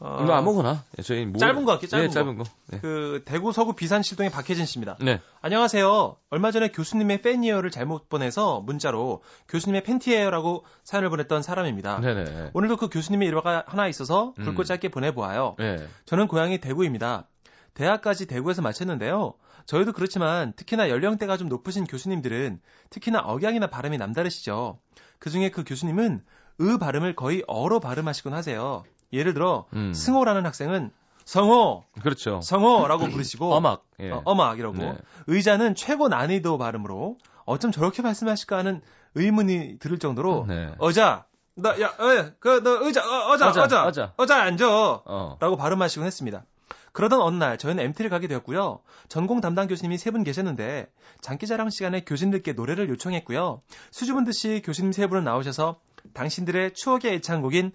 어, 0.00 0.20
이거 0.22 0.32
아무거나. 0.32 0.84
예, 0.96 1.02
저희 1.02 1.26
뭐 1.26 1.38
짧은 1.38 1.64
거 1.64 1.72
할게요, 1.72 1.88
짧은 1.88 2.04
예, 2.04 2.08
거. 2.08 2.14
짧은 2.14 2.38
거. 2.38 2.44
네. 2.68 2.78
그 2.80 3.22
대구 3.24 3.52
서구 3.52 3.72
비산실동의 3.72 4.30
박혜진 4.30 4.64
씨입니다. 4.64 4.96
네. 5.00 5.20
안녕하세요. 5.40 6.16
얼마 6.30 6.52
전에 6.52 6.68
교수님의 6.68 7.22
팬이에요를 7.22 7.70
잘못 7.70 8.08
보내서 8.08 8.60
문자로 8.60 9.22
교수님의 9.48 9.82
팬티에요라고 9.82 10.64
사연을 10.84 11.10
보냈던 11.10 11.42
사람입니다. 11.42 12.00
네네. 12.00 12.50
오늘도 12.54 12.76
그 12.76 12.88
교수님의 12.88 13.26
일화가 13.28 13.64
하나 13.66 13.88
있어서 13.88 14.34
굵고 14.34 14.62
음. 14.62 14.64
짧게 14.64 14.88
보내보아요. 14.90 15.56
네. 15.58 15.84
저는 16.04 16.28
고향이 16.28 16.58
대구입니다. 16.58 17.26
대학까지 17.74 18.26
대구에서 18.26 18.62
마쳤는데요. 18.62 19.34
저희도 19.66 19.92
그렇지만 19.92 20.52
특히나 20.54 20.90
연령대가 20.90 21.36
좀 21.36 21.48
높으신 21.48 21.84
교수님들은 21.84 22.60
특히나 22.90 23.20
억양이나 23.20 23.66
발음이 23.66 23.98
남다르시죠. 23.98 24.78
그 25.18 25.30
중에 25.30 25.50
그 25.50 25.64
교수님은 25.64 26.22
으 26.60 26.78
발음을 26.78 27.14
거의 27.14 27.44
어로 27.46 27.78
발음하시곤 27.80 28.32
하세요. 28.32 28.84
예를 29.12 29.34
들어 29.34 29.66
음. 29.74 29.92
승호라는 29.94 30.44
학생은 30.46 30.90
성호, 31.24 31.84
그렇죠. 32.02 32.40
성호라고 32.40 33.08
부르시고 33.08 33.52
어막. 33.56 33.84
예. 34.00 34.10
어, 34.10 34.22
어막 34.24 34.58
이러고 34.58 34.78
네. 34.78 34.96
의자는 35.26 35.74
최고 35.74 36.08
난이도 36.08 36.56
발음으로 36.58 37.18
어쩜 37.44 37.70
저렇게 37.72 38.00
말씀하실까 38.02 38.56
하는 38.58 38.80
의문이 39.14 39.78
들을 39.78 39.98
정도로 39.98 40.46
네. 40.48 40.72
어자 40.78 41.26
나야 41.54 41.86
어, 41.88 42.30
그너 42.38 42.84
의자 42.86 43.02
어, 43.02 43.32
어자 43.32 43.48
어자, 43.50 43.62
어자 43.62 43.84
어자. 43.86 44.12
어자 44.16 44.42
앉아 44.42 44.68
어. 45.04 45.36
라고 45.40 45.56
발음하시곤 45.56 46.06
했습니다. 46.06 46.44
그러던 46.92 47.20
어느 47.20 47.36
날 47.36 47.58
저희는 47.58 47.84
MT를 47.84 48.10
가게 48.10 48.26
되었고요. 48.26 48.80
전공 49.08 49.40
담당 49.40 49.66
교수님이 49.68 49.98
세 49.98 50.10
분 50.10 50.24
계셨는데 50.24 50.90
장기자랑 51.20 51.68
시간에 51.70 52.00
교수님들께 52.04 52.54
노래를 52.54 52.88
요청했고요. 52.88 53.60
수줍은 53.90 54.24
듯이 54.24 54.62
교수님 54.64 54.92
세 54.92 55.06
분은 55.06 55.24
나오셔서 55.24 55.78
당신들의 56.14 56.72
추억의 56.74 57.14
애창곡인 57.16 57.72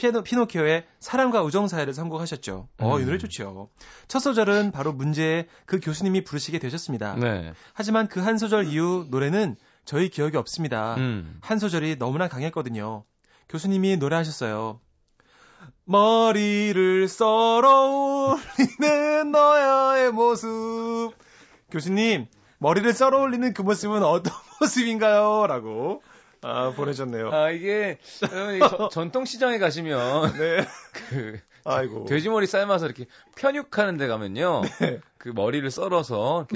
피노, 0.00 0.22
피노키오의 0.22 0.86
사랑과 0.98 1.42
우정 1.42 1.68
사회를 1.68 1.92
선곡하셨죠. 1.92 2.68
어, 2.78 2.98
이 2.98 3.02
음. 3.02 3.06
노래 3.06 3.18
좋죠. 3.18 3.68
첫 4.08 4.18
소절은 4.20 4.72
바로 4.72 4.94
문제의 4.94 5.46
그 5.66 5.78
교수님이 5.78 6.24
부르시게 6.24 6.58
되셨습니다. 6.58 7.16
네. 7.16 7.52
하지만 7.74 8.08
그 8.08 8.20
한 8.20 8.38
소절 8.38 8.66
이후 8.66 9.06
노래는 9.10 9.56
저희 9.84 10.08
기억이 10.08 10.38
없습니다. 10.38 10.94
음. 10.96 11.38
한 11.42 11.58
소절이 11.58 11.96
너무나 11.98 12.28
강했거든요. 12.28 13.04
교수님이 13.50 13.98
노래하셨어요. 13.98 14.80
머리를 15.84 17.06
썰어 17.08 18.36
올리는 18.38 19.30
너의 19.32 20.12
모습. 20.12 21.12
교수님, 21.70 22.26
머리를 22.58 22.90
썰어 22.94 23.18
올리는 23.20 23.52
그 23.52 23.60
모습은 23.62 24.02
어떤 24.02 24.32
모습인가요? 24.60 25.46
라고 25.46 26.02
아, 26.42 26.72
보내셨네요. 26.74 27.30
아, 27.32 27.50
이게, 27.50 27.98
여러분, 28.32 28.60
저- 28.68 28.88
전통시장에 28.90 29.58
가시면, 29.58 30.32
네. 30.38 30.66
그, 31.10 31.40
아이고. 31.64 32.06
돼지머리 32.06 32.46
삶아서 32.46 32.86
이렇게 32.86 33.06
편육하는 33.36 33.96
데 33.98 34.06
가면요. 34.06 34.62
네. 34.80 35.00
그 35.18 35.28
머리를 35.28 35.70
썰어서, 35.70 36.46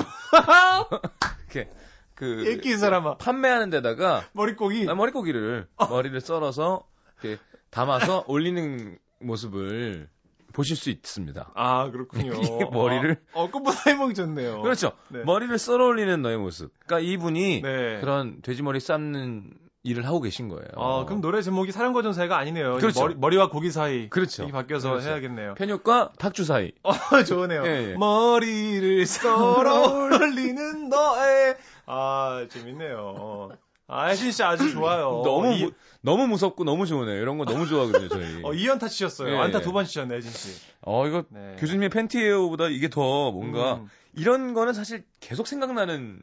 이렇게, 1.53 1.71
이렇게 2.21 2.71
그, 2.71 2.79
사람아. 2.79 3.17
판매하는 3.19 3.69
데다가, 3.71 4.25
머릿고기. 4.33 4.87
아, 4.89 4.95
머리고기를, 4.95 5.67
머리를 5.91 6.19
썰어서, 6.21 6.87
이렇게 7.23 7.41
담아서 7.71 8.25
올리는 8.27 8.99
모습을 9.21 10.09
보실 10.55 10.77
수 10.77 10.89
있습니다. 10.91 11.51
아, 11.55 11.91
그렇군요. 11.91 12.33
이 12.33 12.47
머리를- 12.71 13.17
아, 13.35 13.41
어, 13.41 13.51
끝보다 13.51 13.91
해몽 13.91 14.15
좋네요. 14.15 14.63
그렇죠. 14.63 14.93
네. 15.09 15.23
머리를 15.25 15.59
썰어 15.59 15.85
올리는 15.85 16.23
너의 16.23 16.39
모습. 16.39 16.73
그러니까 16.87 17.01
이분이 17.11 17.63
네. 17.63 18.01
그런 18.01 18.41
돼지머리 18.41 18.79
삶는 18.79 19.51
일을 19.85 20.07
하고 20.07 20.21
계신 20.21 20.49
거예요. 20.49 20.67
아, 20.77 21.05
그럼 21.05 21.21
노래 21.21 21.43
제목이 21.43 21.71
사랑과 21.71 22.03
전사가 22.03 22.39
아니네요. 22.39 22.79
그렇죠. 22.79 23.01
머리, 23.03 23.15
머리와 23.15 23.51
고기 23.51 23.71
사이. 23.71 24.09
그렇죠. 24.09 24.43
이렇게 24.43 24.53
바뀌어서 24.53 24.89
그렇죠. 24.91 25.09
해야겠네요. 25.11 25.55
편육과 25.55 26.13
닭주 26.19 26.45
사이. 26.45 26.73
어, 26.83 26.93
좋으네요. 27.23 27.63
예, 27.67 27.91
예. 27.91 27.97
머리를 27.97 29.05
썰어 29.07 30.09
올리는 30.19 30.89
너의 30.89 31.57
아 31.85 32.47
재밌네요. 32.49 33.51
아 33.87 34.07
혜진 34.07 34.33
씨 34.33 34.43
아주 34.43 34.73
좋아요. 34.73 35.21
너무 35.23 35.53
이, 35.53 35.65
무, 35.67 35.73
너무 36.01 36.27
무섭고 36.29 36.65
너무 36.65 36.87
좋으네요. 36.87 37.21
이런 37.21 37.37
거 37.37 37.45
너무 37.45 37.67
좋아하거든요, 37.67 38.09
저희. 38.09 38.43
어, 38.43 38.53
2연타 38.53 38.89
치셨어요. 38.89 39.35
예, 39.35 39.39
안타 39.39 39.59
예. 39.59 39.63
두번 39.63 39.85
치셨네 39.85 40.15
혜진 40.17 40.31
씨. 40.31 40.59
어, 40.81 41.07
이거 41.07 41.25
네. 41.29 41.57
교수님의 41.59 41.91
팬티에어보다 41.91 42.69
이게 42.69 42.89
더 42.89 43.31
뭔가 43.33 43.75
음, 43.75 43.89
이런 44.15 44.55
거는 44.55 44.73
사실 44.73 45.05
계속 45.21 45.47
생각나는 45.47 46.19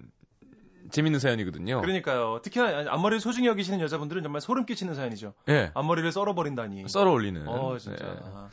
재밌는 0.91 1.19
사연이거든요. 1.19 1.81
그러니까요. 1.81 2.39
특히나 2.43 2.91
앞머리를 2.91 3.19
소중히 3.19 3.47
여기시는 3.47 3.79
여자분들은 3.81 4.23
정말 4.23 4.41
소름 4.41 4.65
끼치는 4.65 4.93
사연이죠. 4.95 5.33
예. 5.49 5.71
앞머리를 5.73 6.11
썰어버린다니. 6.11 6.87
썰어 6.87 7.11
올리는. 7.11 7.47
어 7.47 7.77
진짜. 7.77 8.05
네. 8.05 8.19
아, 8.23 8.49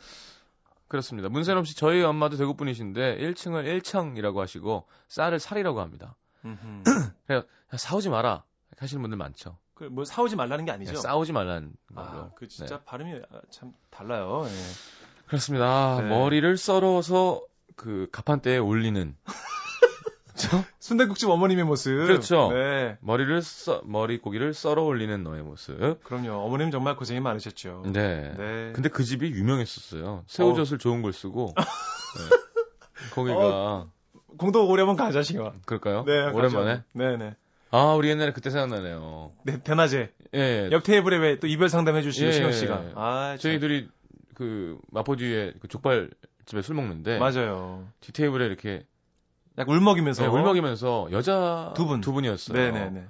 그렇습니다. 0.87 1.29
문세롬 1.29 1.65
씨, 1.65 1.75
저희 1.75 2.01
엄마도 2.01 2.35
대구 2.37 2.55
분이신데 2.55 3.17
1층을 3.19 3.81
1청이라고 3.81 4.37
하시고 4.37 4.87
쌀을 5.07 5.39
살이라고 5.39 5.81
합니다. 5.81 6.15
그래서 7.27 7.45
사오지 7.71 8.09
마라 8.09 8.43
하시는 8.77 9.01
분들 9.01 9.17
많죠. 9.17 9.57
그뭐 9.75 10.03
사오지 10.03 10.35
말라는 10.35 10.65
게 10.65 10.71
아니죠. 10.71 10.91
그냥 10.91 11.01
싸우지 11.01 11.31
말라는 11.31 11.73
걸로. 11.93 12.07
아, 12.07 12.31
그 12.35 12.47
진짜 12.47 12.77
네. 12.77 12.83
발음이 12.85 13.21
아, 13.31 13.41
참 13.49 13.71
달라요. 13.89 14.43
예. 14.45 15.25
그렇습니다. 15.27 15.65
아, 15.65 16.01
네. 16.01 16.09
머리를 16.09 16.57
썰어서 16.57 17.41
그 17.75 18.07
가판대에 18.11 18.57
올리는 18.57 19.15
그렇죠? 20.39 20.65
순대국집 20.79 21.29
어머님의 21.29 21.65
모습. 21.65 21.91
그렇죠. 22.07 22.51
네. 22.53 22.97
머리를 23.01 23.41
써, 23.41 23.81
머리 23.85 24.17
고기를 24.19 24.53
썰어 24.53 24.81
올리는 24.83 25.21
너의 25.23 25.43
모습. 25.43 26.03
그럼요. 26.03 26.33
어머님 26.45 26.71
정말 26.71 26.95
고생이 26.95 27.19
많으셨죠. 27.19 27.83
네. 27.87 28.33
네. 28.37 28.71
근데 28.73 28.89
그 28.89 29.03
집이 29.03 29.29
유명했었어요. 29.31 30.23
새우젓을 30.27 30.77
좋은 30.77 31.01
걸 31.01 31.13
쓰고. 31.13 31.53
네. 31.57 33.09
거기가 33.13 33.87
공도 34.37 34.67
오려면 34.67 34.95
가자, 34.95 35.21
시가. 35.21 35.53
그럴까요? 35.65 36.03
네. 36.05 36.29
오랜만에. 36.31 36.71
가죠. 36.71 36.83
네네. 36.93 37.35
아, 37.71 37.93
우리 37.93 38.09
옛날에 38.09 38.31
그때 38.31 38.49
생각나네요. 38.49 39.31
네, 39.43 39.61
대낮에. 39.61 40.11
예. 40.33 40.69
옆 40.71 40.83
테이블에 40.83 41.17
왜 41.17 41.39
또 41.39 41.47
이별 41.47 41.69
상담해 41.69 42.01
주시고, 42.01 42.27
예, 42.27 42.31
시경 42.31 42.49
예. 42.49 42.53
씨가. 42.53 42.83
아, 42.95 43.37
참. 43.39 43.51
저희들이 43.51 43.87
그 44.35 44.77
마포지에 44.91 45.53
그 45.59 45.67
족발 45.67 46.09
집에 46.45 46.61
술 46.63 46.75
먹는데 46.75 47.19
맞아요. 47.19 47.87
뒤 47.99 48.11
테이블에 48.11 48.45
이렇게 48.45 48.83
약 49.59 49.69
울먹이면서. 49.69 50.23
네, 50.23 50.29
울먹이면서 50.29 51.09
여자 51.11 51.73
두 51.75 51.85
분. 51.85 52.01
두 52.01 52.13
분이었어요. 52.13 52.57
네네네. 52.57 53.05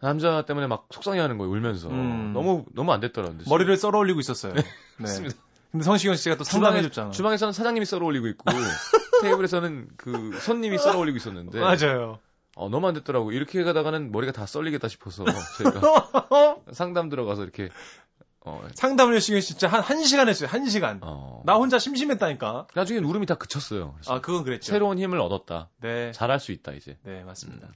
남자 0.00 0.42
때문에 0.44 0.66
막 0.66 0.88
속상해하는 0.90 1.38
거예요. 1.38 1.52
울면서 1.52 1.88
음. 1.88 2.32
너무 2.32 2.64
너무 2.74 2.92
안 2.92 3.00
됐더라고요. 3.00 3.42
머리를 3.48 3.76
썰어 3.76 3.98
올리고 3.98 4.18
있었어요. 4.18 4.54
네. 4.56 4.62
맞습니다. 4.98 5.36
근데 5.70 5.84
성시경 5.84 6.16
씨가 6.16 6.36
또 6.36 6.44
상담해 6.44 6.82
줬잖아. 6.82 7.10
주방에 7.10 7.36
서는 7.36 7.52
사장님이 7.52 7.86
썰어 7.86 8.04
올리고 8.04 8.26
있고 8.28 8.44
테이블에서는 9.22 9.88
그 9.96 10.38
손님이 10.40 10.78
썰어 10.78 10.98
올리고 10.98 11.16
있었는데 11.18 11.60
맞아요. 11.60 12.18
어, 12.56 12.68
너무 12.68 12.88
안 12.88 12.94
됐더라고. 12.94 13.32
이렇게 13.32 13.62
가다가는 13.62 14.12
머리가 14.12 14.32
다 14.32 14.44
썰리겠다 14.44 14.88
싶어서 14.88 15.24
저희가 15.58 16.56
상담 16.72 17.08
들어가서 17.08 17.44
이렇게 17.44 17.70
어, 18.44 18.66
상담을 18.74 19.20
시경 19.20 19.40
씨 19.40 19.48
진짜 19.48 19.68
한, 19.68 19.80
한 19.80 20.02
시간 20.04 20.28
했어요. 20.28 20.48
한 20.50 20.66
시간. 20.68 20.98
어. 21.02 21.42
나 21.44 21.54
혼자 21.54 21.78
심심했다니까. 21.78 22.66
나중에 22.74 22.98
울음이 23.00 23.26
다 23.26 23.36
그쳤어요. 23.36 23.96
아, 24.08 24.20
그건 24.20 24.42
그랬죠. 24.44 24.72
새로운 24.72 24.98
힘을 24.98 25.20
얻었다. 25.20 25.70
네. 25.80 26.10
잘할 26.12 26.40
수 26.40 26.50
있다 26.52 26.72
이제. 26.72 26.98
네, 27.04 27.22
맞습니다. 27.22 27.68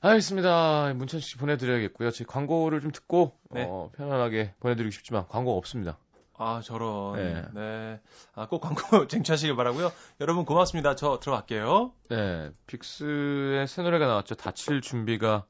알겠습니다. 0.00 0.92
문천 0.94 1.20
씨 1.20 1.36
보내드려야겠고요. 1.36 2.10
제 2.10 2.24
광고를 2.24 2.80
좀 2.80 2.90
듣고 2.92 3.36
네. 3.50 3.64
어, 3.68 3.90
편안하게 3.96 4.54
보내드리고 4.60 4.90
싶지만 4.90 5.26
광고 5.28 5.56
없습니다. 5.56 5.98
아, 6.36 6.60
저런. 6.64 7.16
네. 7.16 7.44
네. 7.54 8.00
아, 8.34 8.46
꼭 8.48 8.60
광고 8.60 9.06
쟁취하시길 9.08 9.56
바라고요. 9.56 9.92
여러분 10.20 10.44
고맙습니다. 10.44 10.94
저 10.94 11.20
들어갈게요. 11.20 11.92
네, 12.08 12.50
빅스의 12.66 13.66
새 13.68 13.82
노래가 13.82 14.06
나왔죠. 14.06 14.34
다칠 14.34 14.80
준비가 14.80 15.44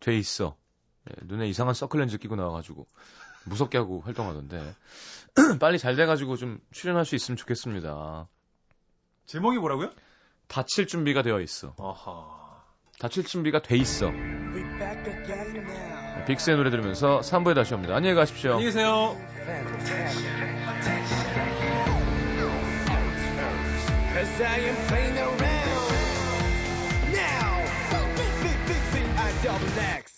돼 0.00 0.16
있어. 0.16 0.56
네, 1.04 1.14
눈에 1.24 1.48
이상한 1.48 1.74
서클렌즈 1.74 2.18
끼고 2.18 2.36
나와가지고 2.36 2.86
무섭게 3.44 3.78
하고 3.78 4.00
활동하던데 4.00 4.74
빨리 5.60 5.78
잘 5.78 5.94
돼가지고 5.96 6.36
좀 6.36 6.58
출연할 6.72 7.04
수 7.04 7.14
있으면 7.14 7.36
좋겠습니다. 7.36 8.26
제목이 9.26 9.58
뭐라고요? 9.58 9.90
다칠 10.48 10.86
준비가 10.86 11.20
되어 11.22 11.40
있어. 11.40 11.74
아하. 11.78 12.40
다칠 12.98 13.24
준비가 13.24 13.60
돼 13.62 13.76
있어. 13.78 14.10
네, 14.10 16.24
빅스의 16.26 16.56
노래 16.56 16.70
들으면서 16.70 17.20
3부에 17.20 17.54
다시 17.54 17.74
옵니다. 17.74 17.94
안녕히 17.96 18.14
가십시오. 18.14 18.52
안녕히 18.52 18.66
계세요. 18.66 19.16
As 24.14 24.42
I 24.42 24.60
am 24.60 24.76
playing 24.86 25.16
around 25.18 25.40
now. 27.10 27.64
Big, 28.14 28.30
big, 28.66 28.82
big, 28.92 29.06
I 29.18 29.32
double 29.42 29.72
X. 29.98 30.12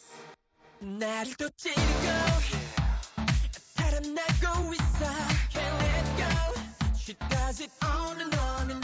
나를 0.80 1.32
또 1.38 1.48
찌르고 1.56 2.08
and 4.04 4.18
I 4.18 4.32
go 4.40 4.70
inside, 4.70 5.36
can't 5.52 5.80
let 5.80 6.06
go. 6.18 6.60
She 6.96 7.14
does 7.30 7.60
it 7.60 7.70
on 7.82 8.20
and 8.20 8.34
on 8.34 8.70
and 8.70 8.83